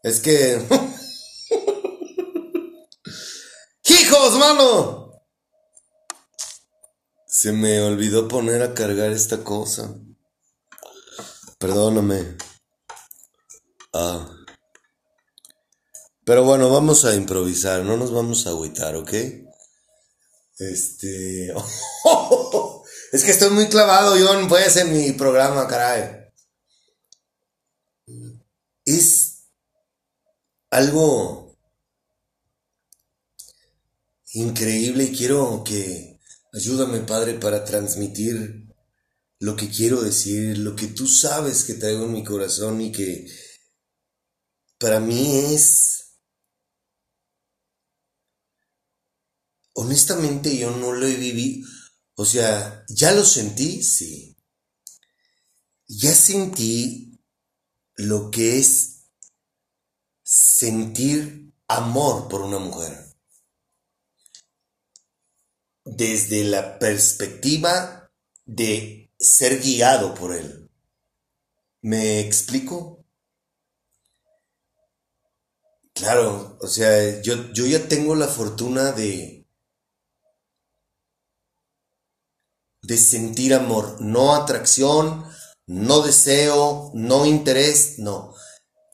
es 0.03 0.21
que 0.21 0.61
¡Hijos, 4.03 4.35
mano! 4.35 5.23
Se 7.25 7.53
me 7.53 7.81
olvidó 7.81 8.27
poner 8.27 8.61
a 8.61 8.75
cargar 8.75 9.13
esta 9.13 9.45
cosa. 9.45 9.95
Perdóname. 11.59 12.37
Ah. 13.93 14.29
Pero 16.25 16.43
bueno, 16.43 16.69
vamos 16.69 17.05
a 17.05 17.15
improvisar, 17.15 17.85
no 17.85 17.97
nos 17.97 18.13
vamos 18.13 18.45
a 18.47 18.51
agüitar, 18.51 18.97
¿ok? 18.97 19.13
Este. 20.59 21.55
es 23.13 23.25
que 23.25 23.31
estoy 23.31 23.51
muy 23.51 23.69
clavado, 23.69 24.17
John, 24.19 24.49
pues, 24.49 24.77
en 24.79 24.93
mi 24.93 25.13
programa, 25.13 25.69
caray. 25.69 26.29
Es 28.85 29.45
algo 30.71 31.42
increíble 34.33 35.05
y 35.05 35.17
quiero 35.17 35.63
que 35.65 36.19
ayúdame, 36.53 37.01
Padre, 37.01 37.35
para 37.35 37.65
transmitir 37.65 38.69
lo 39.39 39.57
que 39.57 39.69
quiero 39.69 40.03
decir, 40.03 40.59
lo 40.59 40.77
que 40.77 40.87
tú 40.87 41.07
sabes 41.07 41.65
que 41.65 41.75
traigo 41.75 42.05
en 42.05 42.13
mi 42.13 42.25
corazón 42.25 42.81
y 42.81 42.93
que 42.93 43.27
para 44.79 45.01
mí 45.01 45.37
es... 45.37 46.19
Honestamente 49.75 50.57
yo 50.57 50.71
no 50.71 50.93
lo 50.93 51.07
he 51.07 51.17
vivido. 51.17 51.67
O 52.15 52.25
sea, 52.25 52.85
ya 52.89 53.13
lo 53.13 53.25
sentí, 53.25 53.83
sí. 53.83 54.37
Ya 55.89 56.15
sentí 56.15 57.21
lo 57.95 58.31
que 58.31 58.59
es 58.59 59.07
sentir 60.23 61.53
amor 61.69 62.29
por 62.29 62.43
una 62.43 62.59
mujer. 62.59 63.12
Desde 65.85 66.45
la 66.45 66.79
perspectiva 66.79 68.11
de 68.45 69.13
ser 69.19 69.61
guiado 69.61 70.15
por 70.15 70.35
Él. 70.35 70.71
¿Me 71.83 72.21
explico? 72.21 73.05
Claro, 75.95 76.57
o 76.61 76.67
sea, 76.67 77.21
yo, 77.23 77.53
yo 77.53 77.67
ya 77.67 77.87
tengo 77.87 78.15
la 78.15 78.27
fortuna 78.27 78.93
de, 78.93 79.47
de 82.83 82.97
sentir 82.97 83.55
amor, 83.55 84.01
no 84.01 84.35
atracción, 84.35 85.25
no 85.67 86.03
deseo, 86.03 86.91
no 86.95 87.27
interés, 87.27 87.99
no. 87.99 88.35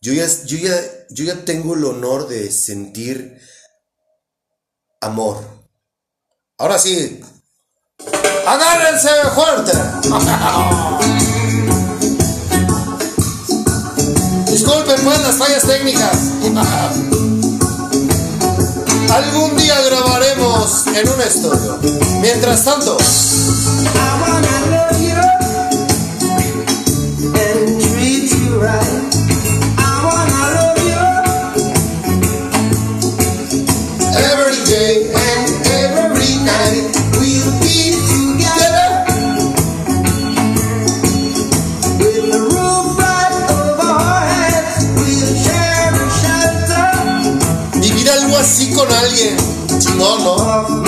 Yo 0.03 0.13
ya, 0.13 0.27
yo 0.45 0.59
ya, 0.59 0.81
yo 1.11 1.25
ya 1.25 1.45
tengo 1.45 1.75
el 1.75 1.85
honor 1.85 2.29
de 2.29 2.51
sentir 2.51 3.41
amor. 5.01 5.58
Ahora 6.61 6.77
sí, 6.77 7.21
¡Agárrense 8.45 9.09
fuerte! 9.33 9.73
Disculpen 14.51 15.05
pues 15.05 15.21
las 15.21 15.37
fallas 15.37 15.63
técnicas. 15.63 16.19
Algún 19.11 19.57
día 19.57 19.81
grabaremos 19.83 20.87
en 20.89 21.09
un 21.09 21.21
estudio. 21.21 21.79
Mientras 22.23 22.65
tanto. 22.65 22.97
Con 48.79 48.93
alguien. 48.93 49.37
No, 49.97 50.19
no. 50.19 50.88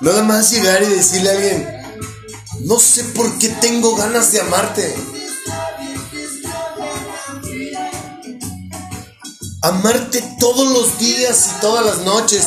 Nada 0.00 0.22
más 0.22 0.50
llegar 0.50 0.82
y 0.82 0.86
decirle 0.86 1.30
a 1.30 1.32
alguien, 1.32 1.80
no 2.60 2.78
sé 2.78 3.04
por 3.04 3.38
qué 3.38 3.48
tengo 3.48 3.94
ganas 3.96 4.32
de 4.32 4.40
amarte. 4.40 4.94
Amarte 9.62 10.24
todos 10.38 10.70
los 10.72 10.98
días 10.98 11.48
y 11.48 11.60
todas 11.60 11.84
las 11.84 11.98
noches 11.98 12.46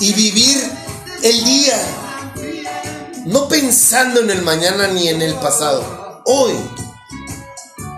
y 0.00 0.12
vivir 0.12 0.58
el 1.22 1.44
día. 1.44 1.80
No 3.26 3.48
pensando 3.48 4.20
en 4.20 4.30
el 4.30 4.42
mañana 4.42 4.88
ni 4.88 5.08
en 5.08 5.22
el 5.22 5.34
pasado. 5.34 6.22
Hoy. 6.24 6.52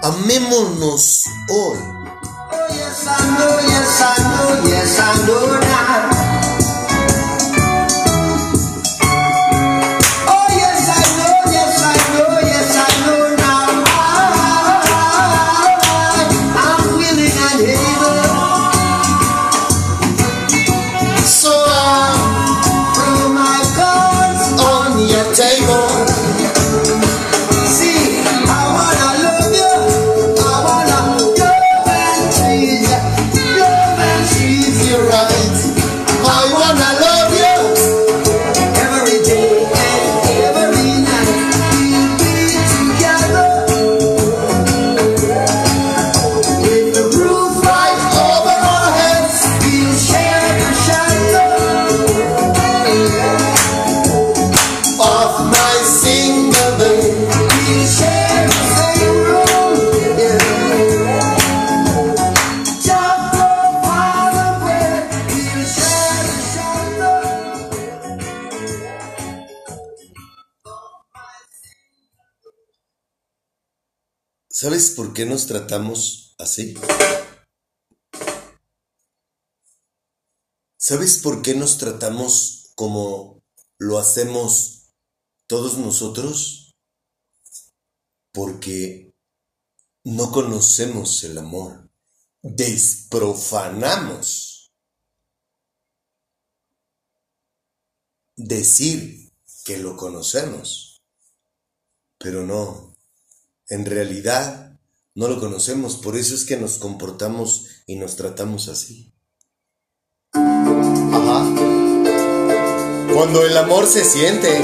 Amémonos 0.02 1.24
hoy. 1.48 1.78
Yes, 2.70 3.06
I 3.06 3.36
know, 3.36 4.64
yes, 4.66 4.98
I 5.00 5.63
por 74.94 75.12
qué 75.12 75.26
nos 75.26 75.46
tratamos 75.46 76.34
así? 76.38 76.74
¿Sabes 80.76 81.18
por 81.18 81.42
qué 81.42 81.54
nos 81.54 81.78
tratamos 81.78 82.72
como 82.74 83.42
lo 83.78 83.98
hacemos 83.98 84.90
todos 85.46 85.78
nosotros? 85.78 86.76
Porque 88.32 89.14
no 90.04 90.30
conocemos 90.30 91.24
el 91.24 91.38
amor, 91.38 91.90
desprofanamos. 92.42 94.70
Decir 98.36 99.32
que 99.64 99.78
lo 99.78 99.96
conocemos, 99.96 101.00
pero 102.18 102.42
no, 102.42 102.94
en 103.68 103.86
realidad 103.86 104.73
no 105.14 105.28
lo 105.28 105.40
conocemos, 105.40 105.96
por 105.96 106.16
eso 106.16 106.34
es 106.34 106.44
que 106.44 106.56
nos 106.56 106.78
comportamos 106.78 107.66
y 107.86 107.96
nos 107.96 108.16
tratamos 108.16 108.68
así. 108.68 109.14
Ajá. 110.32 111.44
Cuando 113.14 113.44
el 113.44 113.56
amor 113.56 113.86
se 113.86 114.04
siente, 114.04 114.56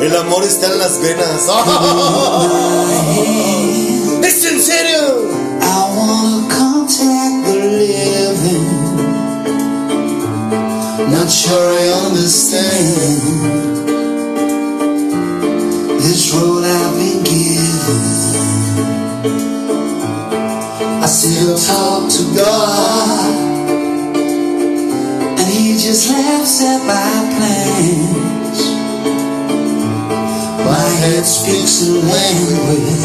el 0.00 0.16
amor 0.16 0.44
está 0.44 0.72
en 0.72 0.78
las 0.78 1.00
venas. 1.00 1.46
¿Es 4.24 4.44
en 4.44 4.60
serio? 4.60 5.36
I 11.28 11.66
away 31.84 32.95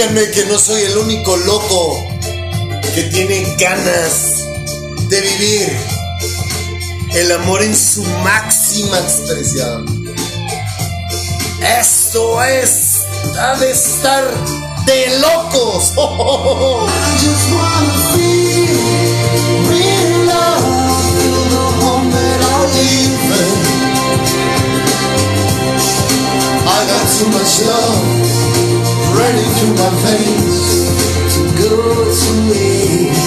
Díganme 0.00 0.30
que 0.30 0.46
no 0.46 0.58
soy 0.58 0.80
el 0.80 0.96
único 0.96 1.36
loco 1.36 2.08
que 2.94 3.02
tiene 3.12 3.54
ganas 3.58 4.32
de 5.10 5.20
vivir 5.20 5.76
el 7.16 7.30
amor 7.32 7.62
en 7.62 7.76
su 7.76 8.02
máxima 8.24 8.98
expresión. 8.98 10.06
Esto 11.78 12.42
es, 12.42 13.00
ha 13.38 13.56
de 13.56 13.72
estar 13.72 14.24
de 14.86 15.18
locos. 15.18 15.92
Too 27.18 27.28
much 27.28 27.60
love 27.66 28.49
running 29.20 29.50
through 29.56 29.74
my 29.80 29.90
veins. 30.02 30.58
To 31.34 31.40
go 31.62 31.76
to 32.20 33.19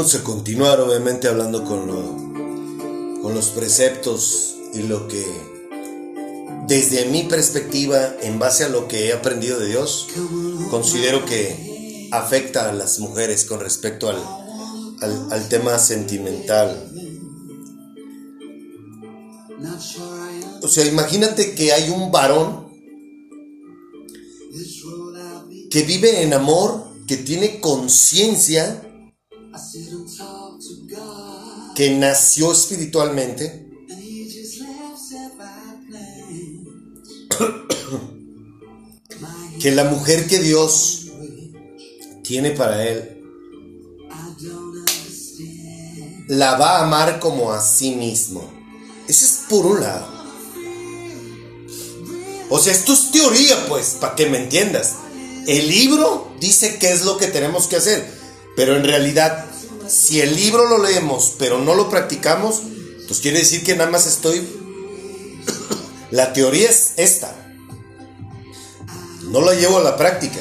Vamos 0.00 0.14
a 0.14 0.24
continuar 0.24 0.80
obviamente 0.80 1.28
hablando 1.28 1.62
con, 1.62 3.20
con 3.20 3.34
los 3.34 3.50
preceptos 3.50 4.56
y 4.72 4.84
lo 4.84 5.06
que 5.06 5.22
desde 6.66 7.04
mi 7.04 7.24
perspectiva, 7.24 8.16
en 8.22 8.38
base 8.38 8.64
a 8.64 8.70
lo 8.70 8.88
que 8.88 9.08
he 9.08 9.12
aprendido 9.12 9.60
de 9.60 9.68
Dios, 9.68 10.08
considero 10.70 11.26
que 11.26 12.08
afecta 12.12 12.70
a 12.70 12.72
las 12.72 12.98
mujeres 12.98 13.44
con 13.44 13.60
respecto 13.60 14.08
al, 14.08 14.16
al, 15.30 15.48
tema 15.50 15.78
sentimental. 15.78 16.90
O 20.62 20.68
sea, 20.68 20.86
imagínate 20.86 21.54
que 21.54 21.74
hay 21.74 21.90
un 21.90 22.10
varón 22.10 22.70
que 25.70 25.82
vive 25.82 26.22
en 26.22 26.32
amor, 26.32 26.86
que 27.06 27.18
tiene 27.18 27.60
conciencia 27.60 28.86
que 31.74 31.90
nació 31.98 32.52
espiritualmente, 32.52 33.68
que 39.60 39.70
la 39.72 39.84
mujer 39.84 40.26
que 40.26 40.38
Dios 40.38 41.06
tiene 42.22 42.52
para 42.52 42.86
él, 42.86 43.22
la 46.28 46.56
va 46.56 46.78
a 46.78 46.84
amar 46.84 47.18
como 47.18 47.52
a 47.52 47.60
sí 47.60 47.94
mismo. 47.94 48.48
Ese 49.08 49.24
es 49.24 49.40
por 49.48 49.66
un 49.66 49.80
lado. 49.80 50.06
O 52.48 52.58
sea, 52.58 52.72
esto 52.72 52.92
es 52.92 53.10
teoría, 53.10 53.66
pues, 53.68 53.96
para 54.00 54.14
que 54.14 54.26
me 54.26 54.38
entiendas. 54.38 54.94
El 55.46 55.68
libro 55.68 56.32
dice 56.40 56.78
qué 56.78 56.92
es 56.92 57.04
lo 57.04 57.16
que 57.16 57.26
tenemos 57.26 57.66
que 57.66 57.76
hacer. 57.76 58.19
Pero 58.60 58.76
en 58.76 58.84
realidad, 58.84 59.46
si 59.88 60.20
el 60.20 60.36
libro 60.36 60.68
lo 60.68 60.84
leemos, 60.84 61.32
pero 61.38 61.60
no 61.60 61.74
lo 61.74 61.88
practicamos, 61.88 62.60
pues 63.08 63.20
quiere 63.20 63.38
decir 63.38 63.64
que 63.64 63.74
nada 63.74 63.88
más 63.88 64.06
estoy... 64.06 64.46
la 66.10 66.34
teoría 66.34 66.68
es 66.68 66.92
esta. 66.98 67.34
No 69.22 69.40
la 69.40 69.54
llevo 69.54 69.78
a 69.78 69.82
la 69.82 69.96
práctica. 69.96 70.40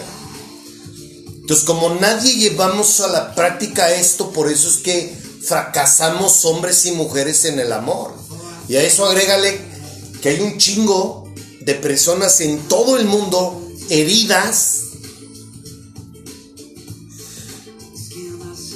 Entonces, 1.28 1.66
como 1.66 1.96
nadie 1.96 2.34
llevamos 2.34 3.00
a 3.00 3.08
la 3.08 3.36
práctica 3.36 3.90
esto, 3.90 4.32
por 4.32 4.52
eso 4.52 4.68
es 4.68 4.80
que 4.80 5.16
fracasamos 5.42 6.44
hombres 6.44 6.86
y 6.88 6.92
mujeres 6.92 7.46
en 7.46 7.58
el 7.58 7.72
amor. 7.72 8.14
Y 8.68 8.76
a 8.76 8.84
eso 8.84 9.06
agrégale 9.06 9.62
que 10.22 10.28
hay 10.28 10.42
un 10.42 10.58
chingo 10.58 11.34
de 11.62 11.76
personas 11.76 12.42
en 12.42 12.68
todo 12.68 12.98
el 12.98 13.06
mundo 13.06 13.66
heridas 13.90 14.89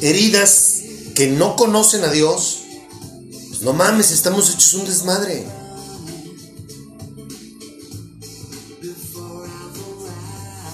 heridas 0.10 0.82
que 1.16 1.28
no 1.28 1.56
conocen 1.56 2.04
a 2.04 2.12
Dios, 2.12 2.60
pues 3.50 3.62
no 3.62 3.74
mames, 3.74 4.12
estamos 4.12 4.50
hechos 4.50 4.74
un 4.74 4.86
desmadre. 4.86 5.46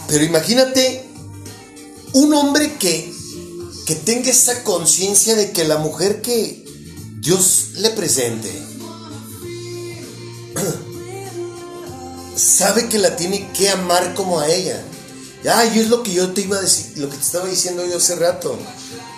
Pero 0.08 0.24
imagínate 0.24 1.06
un 2.13 2.34
hombre 2.34 2.78
que, 2.80 3.13
que 3.86 3.96
tenga 3.96 4.32
esa 4.32 4.63
conciencia 4.63 5.36
de 5.36 5.52
que 5.52 5.65
la 5.65 5.78
mujer 5.78 6.22
que 6.22 6.65
Dios 7.20 7.70
le 7.76 7.92
presente 7.92 8.50
sabe 12.36 12.89
que 12.89 12.98
la 12.98 13.15
tiene 13.15 13.52
que 13.52 13.70
amar 13.70 14.15
como 14.15 14.39
a 14.39 14.48
ella. 14.50 14.82
Ya, 15.44 15.65
y 15.65 15.80
es 15.80 15.89
lo 15.89 16.04
que 16.04 16.13
yo 16.13 16.32
te 16.34 16.42
iba 16.42 16.58
a 16.58 16.62
decir, 16.62 16.98
lo 16.98 17.10
que 17.10 17.15
te 17.15 17.24
estaba 17.24 17.48
diciendo 17.48 17.86
yo 17.86 17.98
hace 17.98 18.15
rato. 18.15 18.58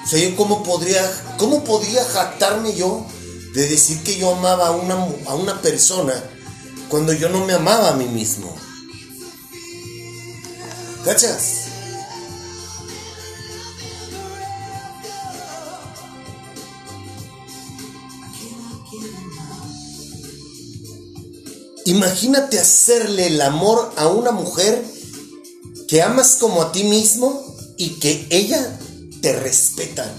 O 0.03 0.07
sea, 0.07 0.19
yo 0.19 0.35
cómo 0.35 0.63
podría, 0.63 1.01
cómo 1.37 1.63
podría 1.63 2.03
jactarme 2.03 2.73
yo 2.73 3.05
de 3.53 3.67
decir 3.67 4.01
que 4.03 4.17
yo 4.17 4.35
amaba 4.35 4.67
a 4.67 4.71
una, 4.71 4.95
a 5.27 5.35
una 5.35 5.61
persona 5.61 6.13
cuando 6.89 7.13
yo 7.13 7.29
no 7.29 7.45
me 7.45 7.53
amaba 7.53 7.89
a 7.89 7.95
mí 7.95 8.05
mismo. 8.05 8.55
¿Cachas? 11.05 11.61
Imagínate 21.85 22.59
hacerle 22.59 23.27
el 23.27 23.41
amor 23.41 23.91
a 23.97 24.07
una 24.07 24.31
mujer 24.31 24.85
que 25.87 26.01
amas 26.01 26.37
como 26.39 26.61
a 26.61 26.71
ti 26.71 26.83
mismo 26.83 27.43
y 27.77 27.99
que 27.99 28.27
ella 28.29 28.79
te 29.21 29.39
respetan 29.39 30.11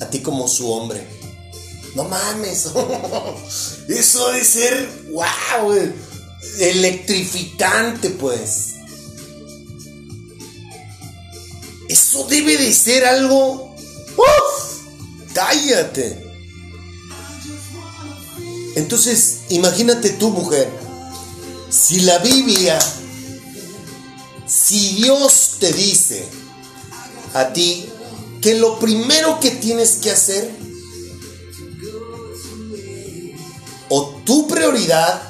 a 0.00 0.06
ti 0.06 0.20
como 0.20 0.48
su 0.48 0.70
hombre. 0.70 1.06
No 1.94 2.04
mames, 2.04 2.66
eso 3.88 4.28
debe 4.28 4.44
ser, 4.44 5.12
wow, 5.12 5.72
electrificante 6.58 8.10
pues. 8.10 8.74
Eso 11.88 12.24
debe 12.24 12.56
de 12.56 12.72
ser 12.74 13.06
algo... 13.06 13.74
¡Uf! 14.16 15.32
Cállate. 15.32 16.26
Entonces, 18.74 19.38
imagínate 19.48 20.10
tú, 20.10 20.30
mujer, 20.30 20.68
si 21.70 22.00
la 22.00 22.18
Biblia, 22.18 22.78
si 24.46 24.96
Dios 24.96 25.56
te 25.58 25.72
dice 25.72 26.26
a 27.32 27.52
ti, 27.52 27.88
que 28.40 28.54
lo 28.54 28.78
primero 28.78 29.40
que 29.40 29.50
tienes 29.50 29.96
que 29.96 30.10
hacer, 30.10 30.50
o 33.88 34.06
tu 34.24 34.48
prioridad 34.48 35.22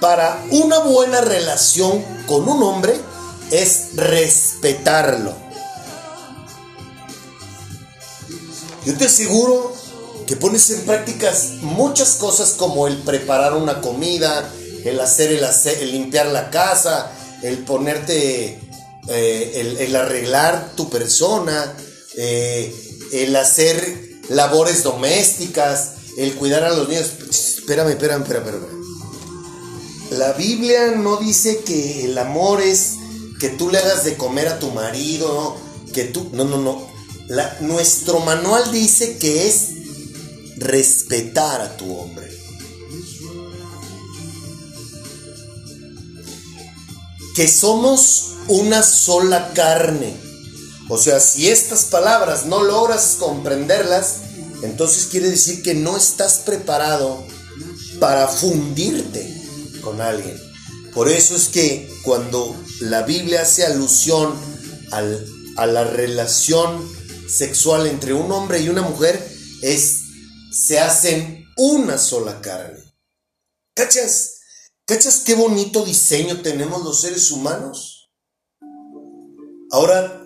para 0.00 0.44
una 0.50 0.80
buena 0.80 1.20
relación 1.20 2.04
con 2.26 2.48
un 2.48 2.62
hombre, 2.62 2.98
es 3.50 3.94
respetarlo. 3.94 5.34
Yo 8.84 8.96
te 8.96 9.06
aseguro 9.06 9.74
que 10.26 10.36
pones 10.36 10.70
en 10.70 10.84
prácticas 10.84 11.54
muchas 11.62 12.14
cosas 12.14 12.50
como 12.50 12.86
el 12.86 12.98
preparar 12.98 13.54
una 13.54 13.80
comida, 13.80 14.48
el 14.84 15.00
hacer 15.00 15.32
el, 15.32 15.44
hacer, 15.44 15.78
el 15.80 15.92
limpiar 15.92 16.26
la 16.26 16.50
casa, 16.50 17.10
el 17.42 17.58
ponerte 17.58 18.60
eh, 19.08 19.76
el, 19.78 19.96
arreglar 19.96 20.72
tu 20.76 20.90
persona, 20.90 21.76
eh, 22.16 22.74
el 23.12 23.36
hacer 23.36 24.20
labores 24.28 24.82
domésticas, 24.82 25.92
el 26.16 26.34
cuidar 26.34 26.64
a 26.64 26.74
los 26.74 26.88
niños. 26.88 27.12
Espérame, 27.30 27.90
espérame, 27.90 28.22
espérame, 28.22 28.46
espérame. 28.46 28.76
La 30.10 30.32
Biblia 30.32 30.92
no 30.92 31.16
dice 31.16 31.62
que 31.64 32.04
el 32.04 32.16
amor 32.18 32.62
es 32.62 32.94
que 33.38 33.48
tú 33.50 33.70
le 33.70 33.78
hagas 33.78 34.04
de 34.04 34.16
comer 34.16 34.48
a 34.48 34.58
tu 34.58 34.70
marido, 34.70 35.56
que 35.92 36.04
tú... 36.04 36.30
No, 36.32 36.44
no, 36.44 36.58
no. 36.58 36.86
nuestro 37.60 38.20
manual 38.20 38.72
dice 38.72 39.18
que 39.18 39.48
es 39.48 39.70
respetar 40.56 41.60
a 41.60 41.76
tu 41.76 41.96
hombre. 41.96 42.26
Que 47.34 47.48
somos 47.48 48.35
una 48.48 48.82
sola 48.82 49.52
carne. 49.54 50.16
O 50.88 50.98
sea, 50.98 51.20
si 51.20 51.48
estas 51.48 51.86
palabras 51.86 52.46
no 52.46 52.62
logras 52.62 53.16
comprenderlas, 53.18 54.18
entonces 54.62 55.06
quiere 55.06 55.30
decir 55.30 55.62
que 55.62 55.74
no 55.74 55.96
estás 55.96 56.38
preparado 56.38 57.26
para 57.98 58.28
fundirte 58.28 59.42
con 59.82 60.00
alguien. 60.00 60.40
Por 60.94 61.08
eso 61.08 61.36
es 61.36 61.48
que 61.48 61.90
cuando 62.02 62.56
la 62.80 63.02
Biblia 63.02 63.42
hace 63.42 63.64
alusión 63.64 64.34
a 64.90 65.66
la 65.66 65.84
relación 65.84 66.88
sexual 67.28 67.86
entre 67.86 68.14
un 68.14 68.30
hombre 68.30 68.60
y 68.60 68.68
una 68.68 68.82
mujer, 68.82 69.28
es 69.62 70.02
se 70.52 70.78
hacen 70.78 71.46
una 71.56 71.98
sola 71.98 72.40
carne. 72.40 72.82
¿Cachas? 73.74 74.36
¿Cachas 74.86 75.20
qué 75.24 75.34
bonito 75.34 75.84
diseño 75.84 76.40
tenemos 76.40 76.82
los 76.82 77.00
seres 77.02 77.30
humanos? 77.30 77.95
Ahora 79.70 80.24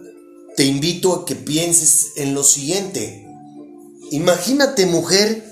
te 0.56 0.64
invito 0.64 1.14
a 1.14 1.24
que 1.24 1.36
pienses 1.36 2.12
en 2.16 2.34
lo 2.34 2.44
siguiente. 2.44 3.26
Imagínate, 4.10 4.86
mujer, 4.86 5.44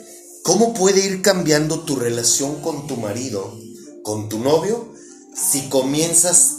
cómo 0.42 0.74
puede 0.74 1.06
ir 1.06 1.22
cambiando 1.22 1.80
tu 1.80 1.96
relación 1.96 2.60
con 2.60 2.86
tu 2.86 2.96
marido, 2.96 3.58
con 4.02 4.28
tu 4.28 4.38
novio, 4.38 4.92
si 5.34 5.68
comienzas 5.68 6.56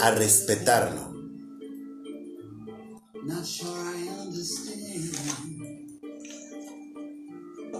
a 0.00 0.10
respetarlo. 0.10 1.08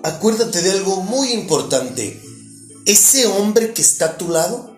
Acuérdate 0.02 0.62
de 0.62 0.70
algo 0.70 1.02
muy 1.02 1.32
importante. 1.32 2.20
Ese 2.86 3.26
hombre 3.26 3.74
que 3.74 3.82
está 3.82 4.06
a 4.06 4.18
tu 4.18 4.28
lado, 4.28 4.74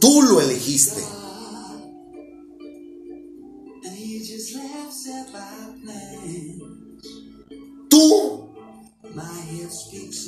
tú 0.00 0.22
lo 0.22 0.40
elegiste. 0.40 1.17
Tú 7.98 8.54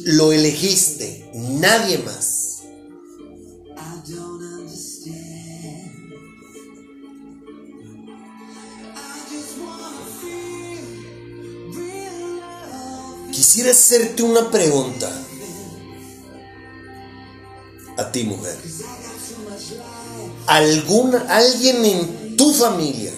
lo 0.06 0.32
elegiste, 0.32 1.30
nadie 1.34 1.98
más. 1.98 2.62
Quisiera 13.30 13.70
hacerte 13.70 14.24
una 14.24 14.50
pregunta 14.50 15.08
a 17.96 18.10
ti, 18.10 18.24
mujer. 18.24 18.58
¿Algún, 20.48 21.14
alguien 21.14 21.84
en 21.84 22.36
tu 22.36 22.52
familia 22.52 23.12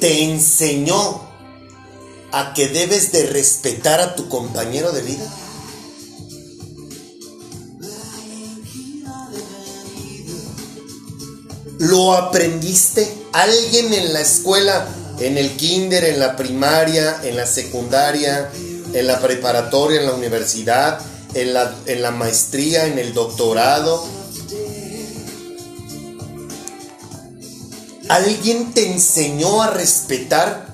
te 0.00 0.24
enseñó 0.24 1.25
a 2.32 2.52
que 2.54 2.68
debes 2.68 3.12
de 3.12 3.26
respetar 3.26 4.00
a 4.00 4.14
tu 4.14 4.28
compañero 4.28 4.92
de 4.92 5.02
vida? 5.02 5.32
¿Lo 11.78 12.14
aprendiste? 12.14 13.06
¿Alguien 13.32 13.92
en 13.92 14.12
la 14.12 14.20
escuela, 14.20 14.88
en 15.18 15.36
el 15.36 15.56
kinder, 15.56 16.04
en 16.04 16.18
la 16.18 16.34
primaria, 16.36 17.20
en 17.22 17.36
la 17.36 17.46
secundaria, 17.46 18.50
en 18.92 19.06
la 19.06 19.20
preparatoria, 19.20 20.00
en 20.00 20.06
la 20.06 20.14
universidad, 20.14 20.98
en 21.34 21.52
la, 21.52 21.74
en 21.86 22.00
la 22.00 22.10
maestría, 22.10 22.86
en 22.86 22.98
el 22.98 23.12
doctorado? 23.12 24.04
¿Alguien 28.08 28.72
te 28.72 28.90
enseñó 28.90 29.62
a 29.62 29.70
respetar 29.70 30.65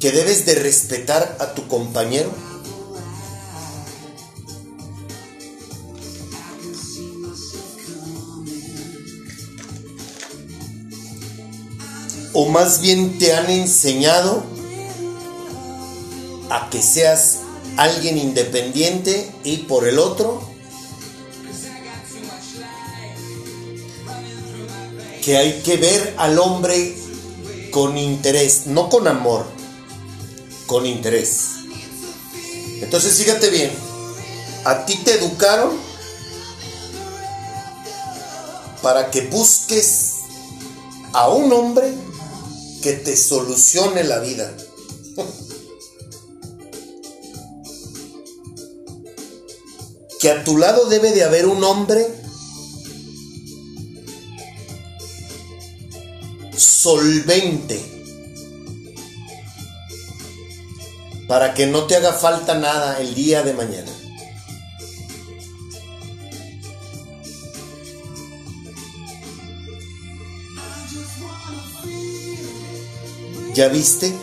que 0.00 0.12
debes 0.12 0.46
de 0.46 0.54
respetar 0.56 1.36
a 1.40 1.54
tu 1.54 1.66
compañero? 1.68 2.30
¿O 12.32 12.46
más 12.46 12.80
bien 12.80 13.18
te 13.18 13.34
han 13.34 13.48
enseñado 13.48 14.44
a 16.50 16.68
que 16.68 16.82
seas 16.82 17.38
alguien 17.76 18.18
independiente 18.18 19.30
y 19.42 19.58
por 19.58 19.88
el 19.88 19.98
otro 19.98 20.42
que 25.24 25.36
hay 25.36 25.60
que 25.62 25.76
ver 25.76 26.14
al 26.18 26.38
hombre 26.38 26.96
con 27.70 27.98
interés, 27.98 28.66
no 28.66 28.88
con 28.88 29.08
amor, 29.08 29.55
con 30.66 30.86
interés. 30.86 31.50
Entonces 32.82 33.16
fíjate 33.16 33.50
bien, 33.50 33.72
a 34.64 34.84
ti 34.84 34.96
te 34.98 35.14
educaron 35.14 35.76
para 38.82 39.10
que 39.10 39.22
busques 39.22 40.12
a 41.12 41.28
un 41.30 41.52
hombre 41.52 41.92
que 42.82 42.92
te 42.92 43.16
solucione 43.16 44.04
la 44.04 44.18
vida. 44.18 44.54
que 50.20 50.30
a 50.30 50.44
tu 50.44 50.56
lado 50.58 50.86
debe 50.86 51.12
de 51.12 51.24
haber 51.24 51.46
un 51.46 51.62
hombre 51.64 52.06
solvente 56.56 57.95
para 61.26 61.54
que 61.54 61.66
no 61.66 61.84
te 61.84 61.96
haga 61.96 62.12
falta 62.12 62.54
nada 62.54 63.00
el 63.00 63.14
día 63.14 63.42
de 63.42 63.52
mañana. 63.52 63.90
¿Ya 73.54 73.68
viste? 73.68 74.14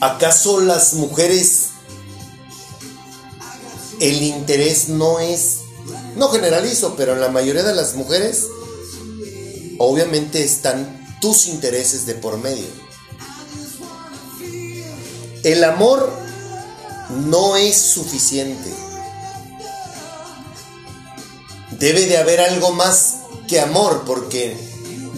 ¿Acaso 0.00 0.60
las 0.60 0.94
mujeres 0.94 1.68
el 4.00 4.22
interés 4.22 4.88
no 4.88 5.18
es, 5.20 5.58
no 6.16 6.28
generalizo, 6.28 6.94
pero 6.96 7.14
en 7.14 7.20
la 7.20 7.28
mayoría 7.28 7.62
de 7.62 7.74
las 7.74 7.94
mujeres 7.94 8.46
obviamente 9.78 10.42
están 10.42 11.18
tus 11.20 11.46
intereses 11.46 12.06
de 12.06 12.14
por 12.14 12.38
medio. 12.38 12.87
El 15.48 15.64
amor 15.64 16.12
no 17.24 17.56
es 17.56 17.74
suficiente. 17.74 18.70
Debe 21.78 22.04
de 22.04 22.18
haber 22.18 22.38
algo 22.42 22.74
más 22.74 23.20
que 23.48 23.58
amor, 23.58 24.02
porque 24.04 24.54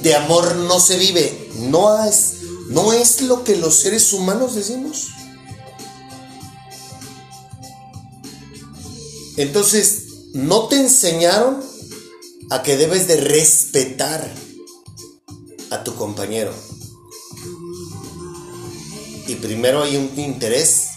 de 0.05 0.15
amor 0.15 0.55
no 0.55 0.79
se 0.79 0.99
vive. 0.99 1.51
No 1.57 2.05
es, 2.05 2.43
no 2.69 2.93
es 2.93 3.23
lo 3.23 3.43
que 3.43 3.57
los 3.57 3.81
seres 3.81 4.13
humanos 4.13 4.55
decimos. 4.55 5.09
Entonces, 9.37 10.29
no 10.33 10.69
te 10.69 10.77
enseñaron 10.77 11.61
a 12.51 12.63
que 12.63 12.77
debes 12.77 13.09
de 13.09 13.17
respetar 13.17 14.33
a 15.71 15.83
tu 15.83 15.97
compañero. 15.97 16.55
Primero 19.41 19.83
hay 19.83 19.97
un 19.97 20.19
interés 20.19 20.89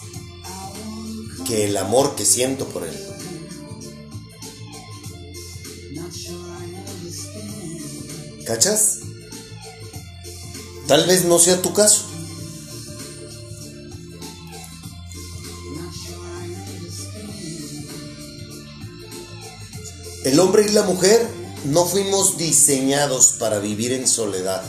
que 1.46 1.64
el 1.64 1.76
amor 1.76 2.14
que 2.14 2.24
siento 2.24 2.66
por 2.68 2.86
él. 2.86 2.98
¿Cachas? 8.44 8.98
Tal 10.86 11.06
vez 11.06 11.24
no 11.24 11.38
sea 11.38 11.62
tu 11.62 11.72
caso. 11.72 12.04
El 20.24 20.40
hombre 20.40 20.66
y 20.66 20.72
la 20.72 20.82
mujer 20.82 21.26
no 21.64 21.86
fuimos 21.86 22.36
diseñados 22.38 23.36
para 23.38 23.58
vivir 23.58 23.92
en 23.92 24.06
soledad. 24.06 24.62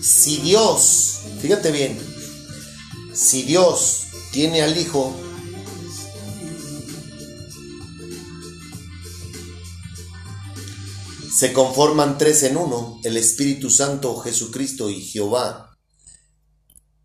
Si 0.00 0.38
Dios, 0.38 1.20
fíjate 1.40 1.72
bien, 1.72 1.98
si 3.14 3.42
Dios 3.42 4.06
tiene 4.32 4.62
al 4.62 4.76
Hijo, 4.76 5.14
se 11.32 11.52
conforman 11.52 12.18
tres 12.18 12.42
en 12.42 12.56
uno, 12.56 13.00
el 13.04 13.16
Espíritu 13.16 13.70
Santo, 13.70 14.16
Jesucristo 14.18 14.90
y 14.90 15.00
Jehová, 15.00 15.76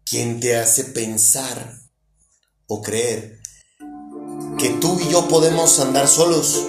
quien 0.03 0.39
te 0.39 0.57
hace 0.57 0.85
pensar 0.85 1.79
o 2.67 2.81
creer 2.81 3.39
que 4.57 4.69
tú 4.81 4.99
y 4.99 5.11
yo 5.11 5.27
podemos 5.27 5.79
andar 5.79 6.07
solos. 6.07 6.65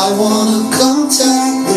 I 0.00 0.12
wanna 0.12 0.70
contact 0.78 1.67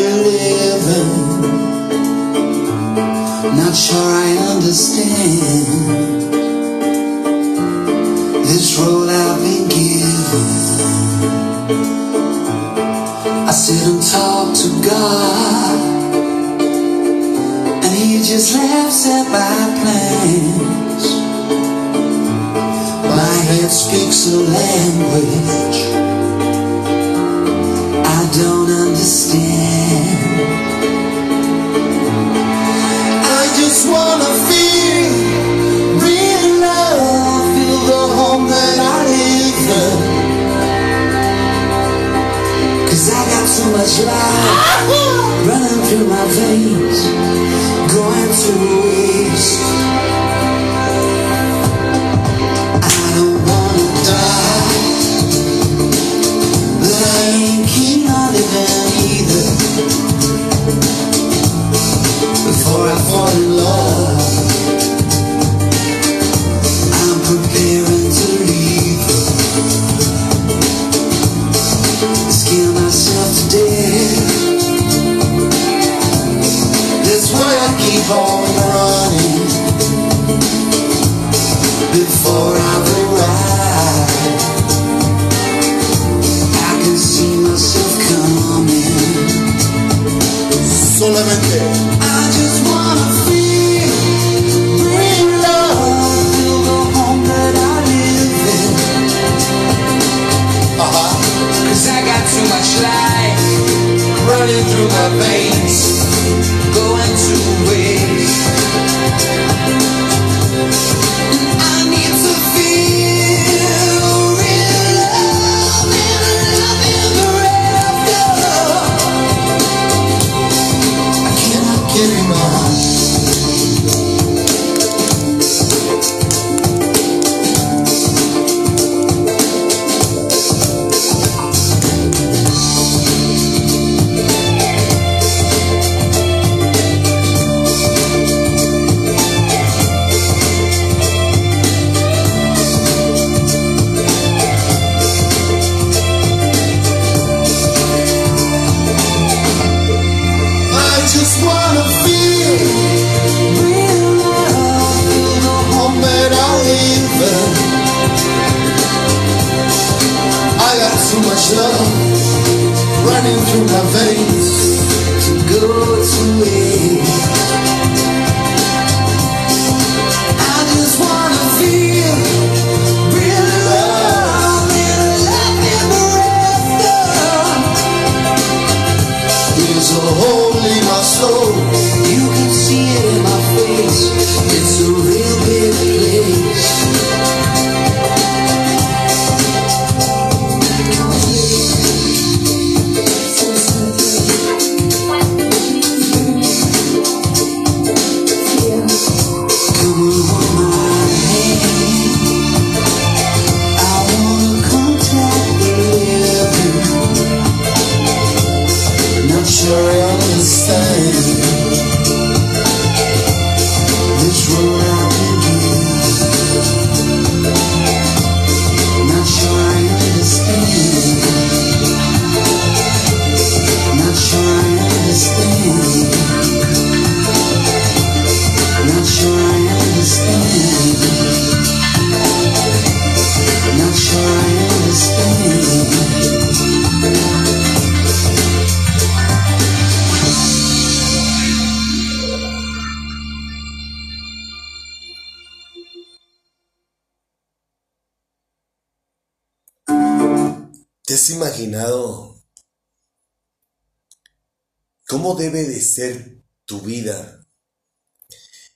cómo 255.08 255.36
debe 255.36 255.64
de 255.64 255.80
ser 255.80 256.44
tu 256.66 256.82
vida 256.82 257.46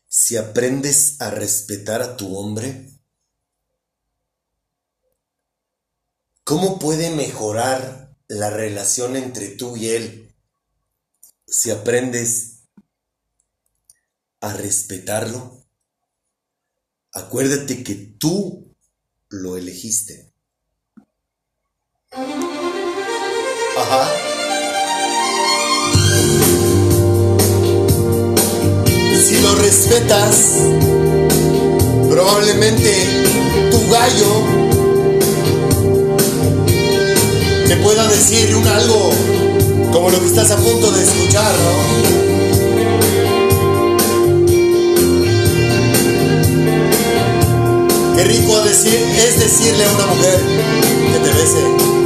si 0.08 0.38
aprendes 0.38 1.20
a 1.20 1.30
respetar 1.30 2.02
a 2.02 2.16
tu 2.16 2.38
hombre? 2.38 2.92
¿Cómo 6.44 6.80
puede 6.80 7.10
mejorar 7.10 8.16
la 8.28 8.50
relación 8.50 9.16
entre 9.16 9.50
tú 9.50 9.76
y 9.76 9.90
él 9.90 10.36
si 11.48 11.72
aprendes 11.72 12.62
a 14.40 14.54
respetarlo? 14.54 15.66
Acuérdate 17.12 17.84
que 17.84 17.96
tú 17.96 18.76
lo 19.30 19.58
elegiste. 19.58 20.34
Ajá. 23.88 24.12
Si 29.28 29.40
lo 29.42 29.56
respetas, 29.56 30.58
probablemente 32.10 32.92
tu 33.72 33.90
gallo 33.92 34.44
te 37.68 37.76
pueda 37.78 38.08
decir 38.08 38.56
un 38.56 38.68
algo 38.68 39.12
como 39.92 40.10
lo 40.10 40.20
que 40.20 40.26
estás 40.28 40.50
a 40.52 40.58
punto 40.58 40.92
de 40.92 41.04
escuchar, 41.04 41.54
¿no? 41.54 42.16
Qué 48.16 48.24
rico 48.24 48.62
decir, 48.62 49.00
es 49.28 49.40
decirle 49.40 49.86
a 49.86 49.92
una 49.92 50.06
mujer 50.08 50.40
que 51.12 51.20
te 51.20 51.34
bese. 51.38 52.05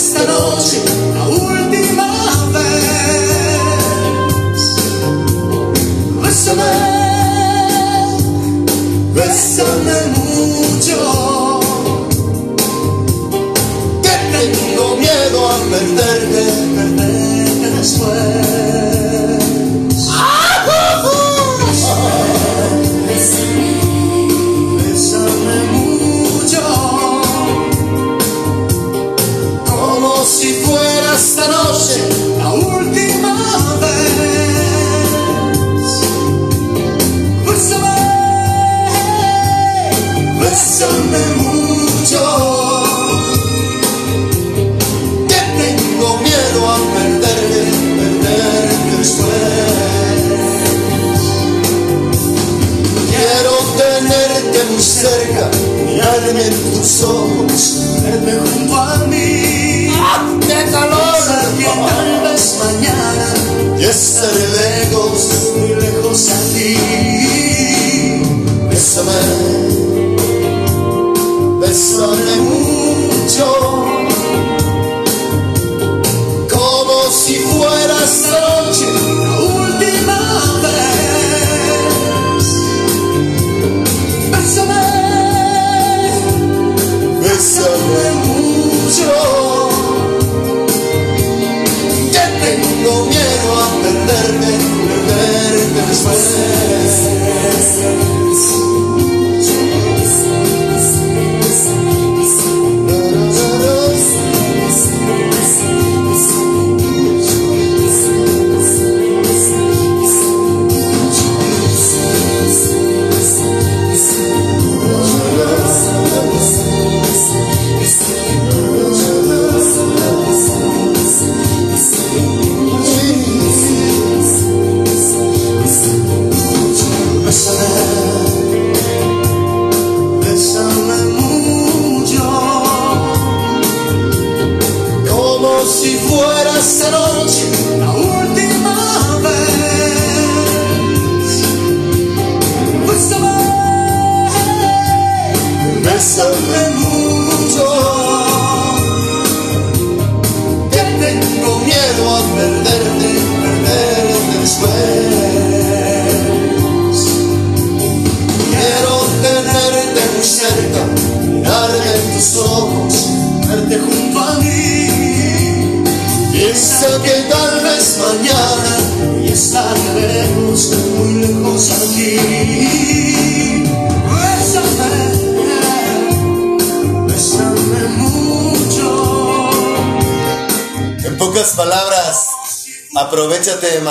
esta 0.00 0.24
noche. 0.24 0.99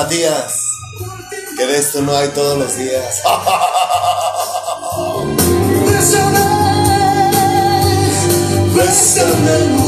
Matías, 0.02 0.78
que 1.58 1.66
de 1.66 1.78
esto 1.78 2.02
no 2.02 2.16
hay 2.16 2.30
todos 2.30 2.58
los 2.58 2.78
días. 2.78 3.22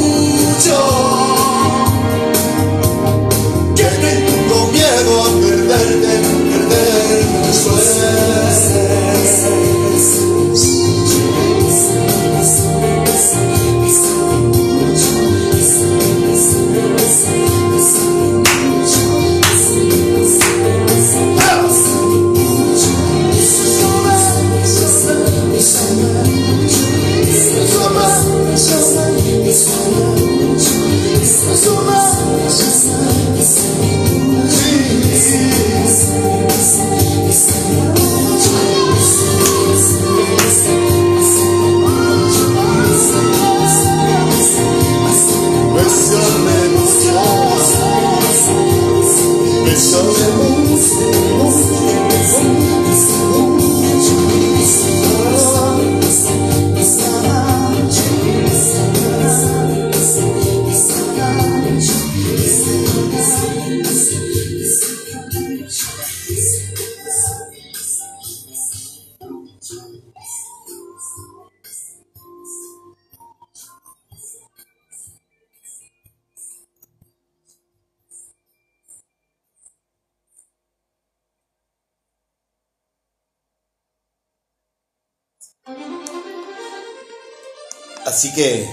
Así 88.12 88.34
que 88.34 88.68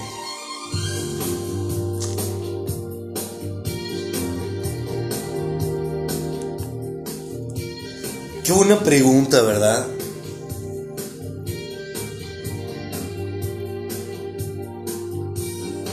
Qué 8.43 8.51
buena 8.51 8.83
pregunta, 8.83 9.41
¿verdad? 9.41 9.87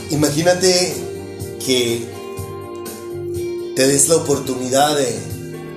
Imagínate 0.09 0.97
que 1.65 2.05
te 3.77 3.87
des 3.87 4.09
la 4.09 4.17
oportunidad 4.17 4.97
de 4.97 5.17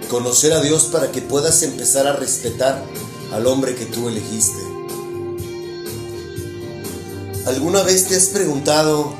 conocer 0.08 0.54
a 0.54 0.60
Dios 0.60 0.86
para 0.86 1.12
que 1.12 1.22
puedas 1.22 1.62
empezar 1.62 2.08
a 2.08 2.16
respetar 2.16 2.84
al 3.32 3.46
hombre 3.46 3.76
que 3.76 3.84
tú 3.84 4.08
elegiste. 4.08 4.79
¿Alguna 7.50 7.82
vez 7.82 8.06
te 8.06 8.14
has 8.14 8.26
preguntado 8.26 9.12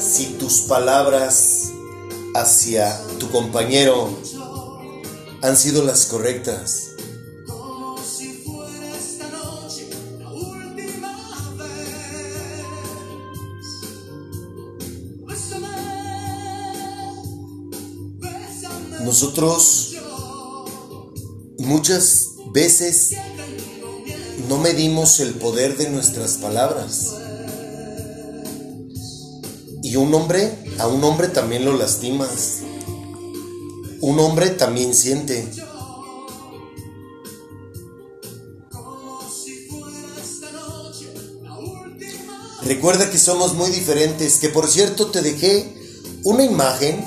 si 0.00 0.26
tus 0.40 0.62
palabras 0.62 1.70
hacia 2.34 3.00
tu 3.20 3.30
compañero 3.30 4.10
han 5.40 5.56
sido 5.56 5.84
las 5.84 6.06
correctas? 6.06 6.88
Nosotros 19.04 19.94
muchas 21.58 22.30
veces 22.52 23.14
no 24.50 24.58
medimos 24.58 25.20
el 25.20 25.34
poder 25.34 25.76
de 25.76 25.88
nuestras 25.90 26.32
palabras. 26.32 27.14
Y 29.80 29.94
un 29.94 30.12
hombre, 30.12 30.52
a 30.80 30.88
un 30.88 31.04
hombre 31.04 31.28
también 31.28 31.64
lo 31.64 31.76
lastimas. 31.76 32.58
Un 34.00 34.18
hombre 34.18 34.50
también 34.50 34.92
siente. 34.92 35.48
Recuerda 42.64 43.08
que 43.08 43.18
somos 43.18 43.54
muy 43.54 43.70
diferentes, 43.70 44.38
que 44.38 44.48
por 44.48 44.66
cierto 44.66 45.12
te 45.12 45.22
dejé 45.22 45.72
una 46.24 46.42
imagen 46.42 47.04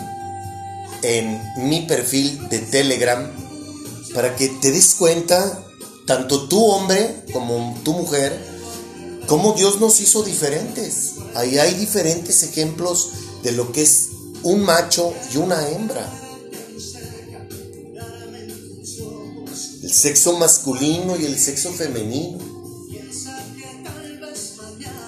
en 1.01 1.41
mi 1.57 1.81
perfil 1.81 2.47
de 2.47 2.59
Telegram 2.59 3.29
para 4.13 4.33
que 4.37 4.47
te 4.47 4.71
des 4.71 4.95
cuenta, 4.95 5.61
tanto 6.05 6.47
tu 6.47 6.63
hombre 6.63 7.22
como 7.34 7.77
tu 7.84 7.93
mujer, 7.93 8.39
cómo 9.27 9.53
Dios 9.53 9.79
nos 9.79 9.99
hizo 9.99 10.23
diferentes. 10.23 11.15
Ahí 11.36 11.57
hay 11.57 11.73
diferentes 11.73 12.43
ejemplos 12.43 13.09
de 13.43 13.51
lo 13.51 13.71
que 13.71 13.81
es 13.81 14.09
un 14.43 14.63
macho 14.63 15.13
y 15.34 15.38
una 15.38 15.67
hembra. 15.69 16.09
El 19.81 19.91
sexo 19.91 20.38
masculino 20.38 21.17
y 21.17 21.25
el 21.25 21.38
sexo 21.38 21.71
femenino. 21.73 22.38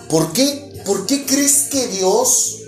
¿Por 0.09 0.33
qué? 0.33 0.81
¿Por 0.85 1.05
qué 1.07 1.25
crees 1.25 1.63
que 1.71 1.87
Dios, 1.87 2.59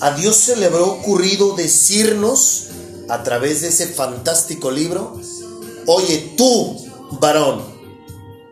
a 0.00 0.12
Dios 0.12 0.36
se 0.36 0.56
le 0.56 0.66
habrá 0.66 0.82
ocurrido 0.82 1.54
decirnos 1.54 2.68
a 3.08 3.22
través 3.22 3.60
de 3.60 3.68
ese 3.68 3.86
fantástico 3.86 4.70
libro, 4.70 5.20
oye 5.86 6.32
tú, 6.36 6.76
varón, 7.20 7.73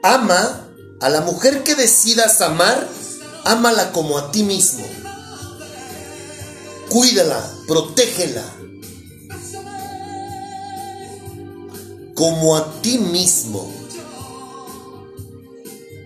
ama 0.02 0.68
a 1.00 1.08
la 1.08 1.20
mujer 1.20 1.62
que 1.62 1.74
decidas 1.74 2.40
amar, 2.40 2.88
ámala 3.44 3.92
como 3.92 4.18
a 4.18 4.30
ti 4.30 4.42
mismo. 4.42 4.84
Cuídala, 6.88 7.42
protégela. 7.66 8.44
Como 12.14 12.56
a 12.56 12.82
ti 12.82 12.98
mismo. 12.98 13.72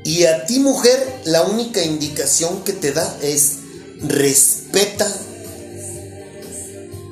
Y 0.05 0.25
a 0.25 0.47
ti 0.47 0.61
mujer, 0.61 1.23
la 1.25 1.43
única 1.43 1.83
indicación 1.83 2.63
que 2.63 2.73
te 2.73 2.93
da 2.93 3.19
es 3.23 3.59
respeta 4.01 5.13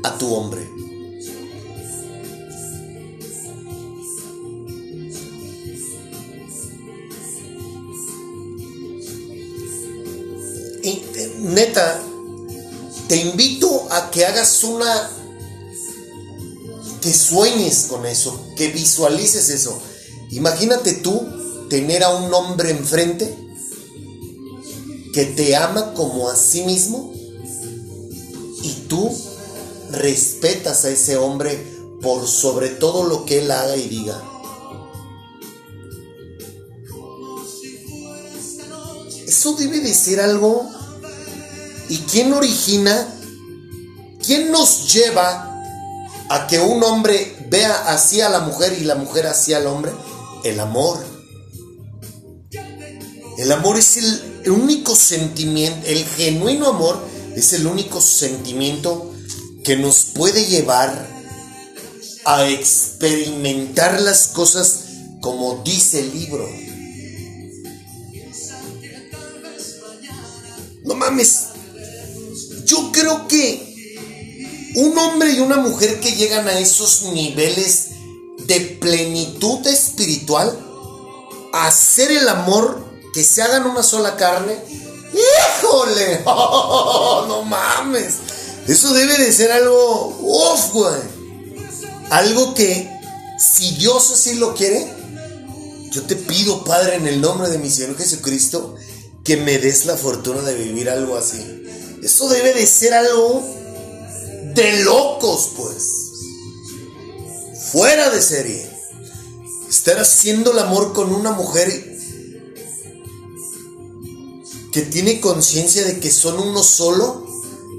a 0.04 0.16
tu 0.16 0.32
hombre. 0.32 0.73
Neta, 11.44 12.00
te 13.08 13.16
invito 13.16 13.86
a 13.90 14.10
que 14.10 14.26
hagas 14.26 14.64
una, 14.64 15.10
que 17.00 17.12
sueñes 17.12 17.86
con 17.88 18.06
eso, 18.06 18.40
que 18.56 18.68
visualices 18.68 19.50
eso. 19.50 19.78
Imagínate 20.30 20.94
tú 20.94 21.22
tener 21.68 22.02
a 22.02 22.10
un 22.10 22.32
hombre 22.32 22.70
enfrente 22.70 23.36
que 25.12 25.26
te 25.26 25.54
ama 25.54 25.94
como 25.94 26.28
a 26.28 26.36
sí 26.36 26.62
mismo 26.62 27.12
y 28.62 28.72
tú 28.88 29.10
respetas 29.90 30.84
a 30.84 30.90
ese 30.90 31.16
hombre 31.16 31.74
por 32.00 32.26
sobre 32.26 32.70
todo 32.70 33.04
lo 33.04 33.24
que 33.24 33.38
él 33.38 33.50
haga 33.50 33.76
y 33.76 33.88
diga. 33.88 34.22
Eso 39.26 39.52
debe 39.54 39.80
de 39.80 39.92
ser 39.92 40.20
algo. 40.20 40.68
¿Y 41.88 41.98
quién 41.98 42.32
origina? 42.32 43.08
¿Quién 44.24 44.50
nos 44.50 44.92
lleva 44.92 45.50
a 46.30 46.46
que 46.46 46.58
un 46.58 46.82
hombre 46.82 47.36
vea 47.50 47.90
así 47.90 48.20
a 48.20 48.28
la 48.28 48.40
mujer 48.40 48.76
y 48.80 48.84
la 48.84 48.94
mujer 48.94 49.26
así 49.26 49.52
al 49.52 49.66
hombre? 49.66 49.92
El 50.44 50.60
amor. 50.60 51.04
El 53.36 53.50
amor 53.52 53.76
es 53.78 53.96
el 53.96 54.50
único 54.50 54.94
sentimiento, 54.94 55.86
el 55.86 56.04
genuino 56.04 56.68
amor 56.68 57.04
es 57.34 57.52
el 57.52 57.66
único 57.66 58.00
sentimiento 58.00 59.12
que 59.64 59.76
nos 59.76 60.04
puede 60.04 60.46
llevar 60.46 61.08
a 62.24 62.48
experimentar 62.48 64.00
las 64.00 64.28
cosas 64.28 64.84
como 65.20 65.62
dice 65.64 66.00
el 66.00 66.12
libro. 66.12 66.48
No 70.84 70.94
mames. 70.94 71.43
Yo 72.64 72.90
creo 72.92 73.28
que 73.28 73.74
un 74.76 74.98
hombre 74.98 75.32
y 75.32 75.40
una 75.40 75.56
mujer 75.56 76.00
que 76.00 76.12
llegan 76.12 76.48
a 76.48 76.58
esos 76.58 77.02
niveles 77.02 77.90
de 78.46 78.60
plenitud 78.80 79.66
espiritual, 79.66 80.58
a 81.52 81.68
hacer 81.68 82.10
el 82.10 82.28
amor, 82.28 82.84
que 83.12 83.22
se 83.22 83.42
hagan 83.42 83.66
una 83.66 83.82
sola 83.82 84.16
carne, 84.16 84.58
¡híjole! 85.12 86.20
no 86.24 87.42
mames! 87.44 88.14
Eso 88.66 88.92
debe 88.92 89.16
de 89.18 89.32
ser 89.32 89.52
algo, 89.52 90.16
uff, 90.20 90.72
güey. 90.72 91.00
Algo 92.10 92.54
que, 92.54 92.90
si 93.38 93.72
Dios 93.72 94.10
así 94.12 94.34
lo 94.34 94.54
quiere, 94.54 94.92
yo 95.90 96.02
te 96.02 96.16
pido, 96.16 96.64
Padre, 96.64 96.96
en 96.96 97.06
el 97.06 97.20
nombre 97.20 97.48
de 97.50 97.58
mi 97.58 97.70
Señor 97.70 97.96
Jesucristo, 97.96 98.74
que 99.22 99.36
me 99.36 99.58
des 99.58 99.86
la 99.86 99.96
fortuna 99.96 100.40
de 100.42 100.54
vivir 100.54 100.90
algo 100.90 101.16
así. 101.16 101.63
Eso 102.04 102.28
debe 102.28 102.52
de 102.52 102.66
ser 102.66 102.92
algo 102.92 103.42
de 104.54 104.84
locos, 104.84 105.52
pues. 105.56 106.10
Fuera 107.72 108.10
de 108.10 108.20
serie. 108.20 108.70
Estar 109.70 109.98
haciendo 109.98 110.52
el 110.52 110.58
amor 110.58 110.92
con 110.92 111.14
una 111.14 111.30
mujer 111.32 111.96
que 114.70 114.82
tiene 114.82 115.18
conciencia 115.20 115.82
de 115.84 115.98
que 115.98 116.10
son 116.10 116.38
uno 116.38 116.62
solo, 116.62 117.26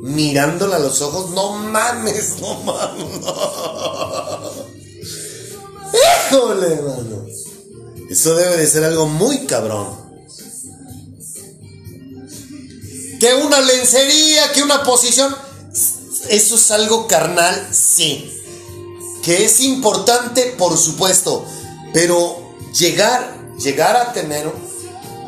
mirándola 0.01 0.77
a 0.77 0.79
los 0.79 1.03
ojos. 1.03 1.29
No 1.29 1.59
mames, 1.59 2.39
no 2.41 2.63
mames. 2.63 3.05
Híjole, 6.31 6.81
mano. 6.81 7.27
Eso 8.09 8.35
debe 8.35 8.57
de 8.57 8.65
ser 8.65 8.85
algo 8.85 9.05
muy 9.05 9.45
cabrón. 9.45 10.04
Que 13.19 13.33
una 13.33 13.61
lencería, 13.61 14.51
que 14.51 14.63
una 14.63 14.83
posición. 14.83 15.35
Eso 16.29 16.55
es 16.55 16.71
algo 16.71 17.07
carnal, 17.07 17.69
sí. 17.71 18.31
Que 19.23 19.45
es 19.45 19.61
importante, 19.61 20.55
por 20.57 20.77
supuesto. 20.77 21.45
Pero 21.93 22.55
llegar, 22.77 23.51
llegar 23.57 23.95
a 23.95 24.13
tener 24.13 24.51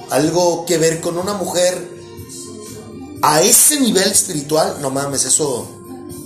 algo 0.10 0.66
que 0.66 0.78
ver 0.78 1.02
con 1.02 1.18
una 1.18 1.34
mujer 1.34 1.98
a 3.22 3.42
ese 3.42 3.80
nivel 3.80 4.12
espiritual, 4.12 4.78
no 4.82 4.90
mames, 4.90 5.26
eso, 5.26 5.68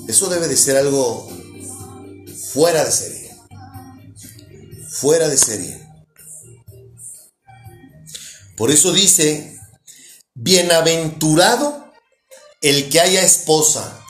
eso 0.07 0.29
debe 0.29 0.47
de 0.47 0.57
ser 0.57 0.77
algo 0.77 1.27
fuera 2.53 2.83
de 2.83 2.91
serie. 2.91 3.31
Fuera 4.89 5.29
de 5.29 5.37
serie. 5.37 5.87
Por 8.57 8.71
eso 8.71 8.91
dice 8.91 9.59
Bienaventurado 10.43 11.85
el 12.63 12.89
que 12.89 12.99
haya 12.99 13.21
esposa. 13.21 14.03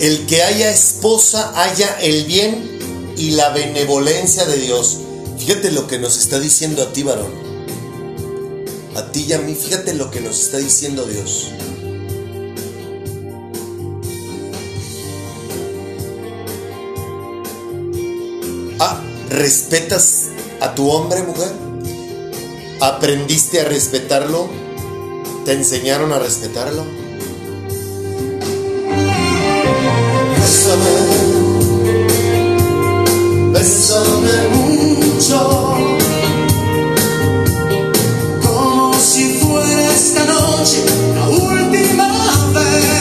El 0.00 0.24
que 0.24 0.42
haya 0.42 0.70
esposa 0.70 1.52
haya 1.62 1.94
el 2.00 2.24
bien 2.24 3.14
y 3.18 3.32
la 3.32 3.50
benevolencia 3.50 4.46
de 4.46 4.56
Dios. 4.56 5.00
Fíjate 5.36 5.70
lo 5.70 5.86
que 5.88 5.98
nos 5.98 6.16
está 6.16 6.40
diciendo 6.40 6.82
a 6.82 6.94
ti, 6.94 7.02
varón. 7.02 7.30
A 8.94 9.12
ti 9.12 9.26
y 9.28 9.34
a 9.34 9.40
mí, 9.40 9.54
fíjate 9.54 9.92
lo 9.92 10.10
que 10.10 10.22
nos 10.22 10.40
está 10.40 10.56
diciendo 10.56 11.04
Dios. 11.04 11.48
Ah, 18.80 19.02
¿respetas 19.28 20.28
a 20.60 20.74
tu 20.74 20.88
hombre, 20.88 21.22
mujer? 21.24 21.52
¿Aprendiste 22.80 23.60
a 23.60 23.64
respetarlo? 23.64 24.61
¿Te 25.44 25.52
enseñaron 25.54 26.12
a 26.12 26.20
respetarlo? 26.20 26.84
Bésame, 33.52 34.48
mucho, 34.54 35.74
como 38.42 38.94
si 38.94 39.34
fuera 39.34 39.94
esta 39.94 40.24
noche 40.24 40.84
la 41.14 41.28
última 41.28 42.08
vez. 42.54 42.92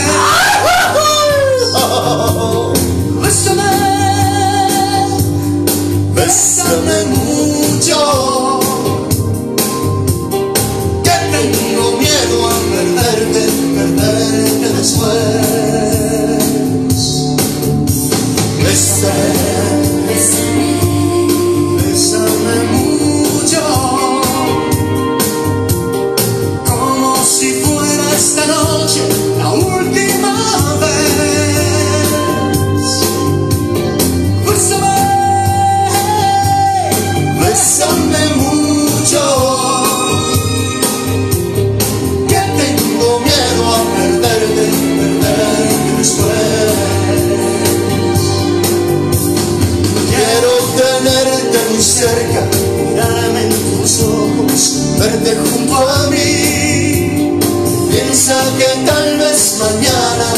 Piensa 57.92 58.36
que 58.58 58.86
tal 58.86 59.18
vez 59.18 59.58
mañana 59.60 60.30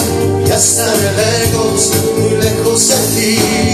ya 0.45 0.55
estaré 0.55 1.11
lejos, 1.13 1.91
muy 2.17 2.31
lejos 2.41 2.87
de 2.87 2.95
ti. 3.15 3.72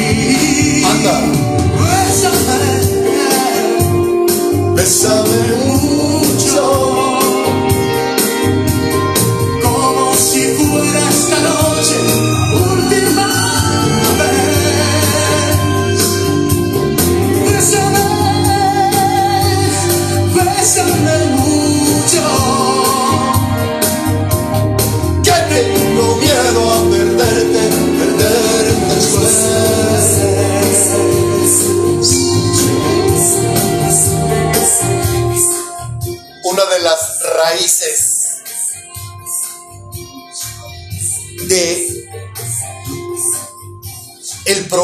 Ti. 0.00 0.82
anda, 0.90 1.16
Bésame, 1.76 2.70
bésame 4.74 5.40
mucho, 5.66 5.99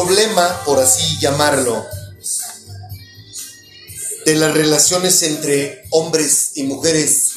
problema, 0.07 0.63
por 0.63 0.79
así 0.79 1.17
llamarlo, 1.19 1.85
de 4.25 4.35
las 4.35 4.53
relaciones 4.53 5.21
entre 5.23 5.83
hombres 5.89 6.51
y 6.55 6.63
mujeres 6.63 7.31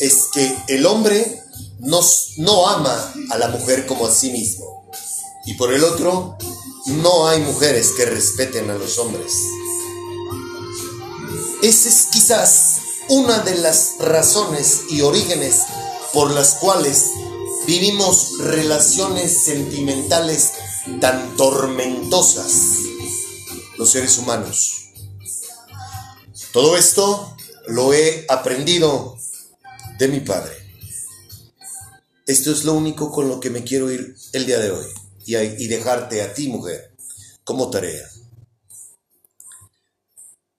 es 0.00 0.24
que 0.32 0.56
el 0.66 0.84
hombre 0.84 1.44
no, 1.78 2.00
no 2.38 2.68
ama 2.68 3.14
a 3.30 3.38
la 3.38 3.48
mujer 3.48 3.86
como 3.86 4.06
a 4.06 4.12
sí 4.12 4.30
mismo. 4.32 4.90
Y 5.46 5.54
por 5.54 5.72
el 5.72 5.84
otro, 5.84 6.36
no 6.86 7.28
hay 7.28 7.40
mujeres 7.42 7.92
que 7.96 8.04
respeten 8.04 8.68
a 8.68 8.74
los 8.74 8.98
hombres. 8.98 9.32
Esa 11.62 11.88
es 11.88 12.08
quizás 12.10 12.78
una 13.10 13.38
de 13.40 13.54
las 13.54 13.92
razones 14.00 14.80
y 14.90 15.02
orígenes 15.02 15.60
por 16.12 16.32
las 16.32 16.54
cuales 16.54 17.10
vivimos 17.64 18.38
relaciones 18.38 19.44
sentimentales 19.44 20.50
tan 21.00 21.36
tormentosas 21.36 22.78
los 23.76 23.90
seres 23.90 24.16
humanos. 24.18 24.92
Todo 26.52 26.76
esto 26.76 27.36
lo 27.66 27.92
he 27.92 28.24
aprendido 28.28 29.18
de 29.98 30.08
mi 30.08 30.20
padre. 30.20 30.54
Esto 32.26 32.50
es 32.50 32.64
lo 32.64 32.74
único 32.74 33.10
con 33.10 33.28
lo 33.28 33.40
que 33.40 33.50
me 33.50 33.64
quiero 33.64 33.90
ir 33.90 34.16
el 34.32 34.46
día 34.46 34.58
de 34.58 34.70
hoy 34.70 34.86
y, 35.24 35.36
y 35.36 35.66
dejarte 35.66 36.22
a 36.22 36.32
ti, 36.32 36.48
mujer, 36.48 36.96
como 37.44 37.70
tarea. 37.70 38.08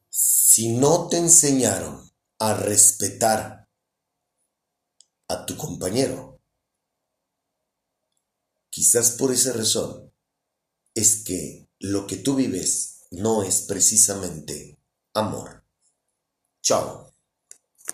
Si 0.10 0.70
no 0.70 1.08
te 1.08 1.18
enseñaron 1.18 2.10
a 2.40 2.54
respetar 2.54 3.68
a 5.30 5.46
tu 5.46 5.58
compañero, 5.58 6.40
quizás 8.70 9.12
por 9.12 9.32
esa 9.32 9.54
razón 9.54 10.07
es 10.98 11.24
que 11.24 11.70
lo 11.78 12.08
que 12.08 12.16
tú 12.18 12.36
vives 12.36 13.04
no 13.12 13.44
es 13.44 13.62
precisamente 13.62 14.80
amor. 15.14 15.64
Chao. 16.64 17.07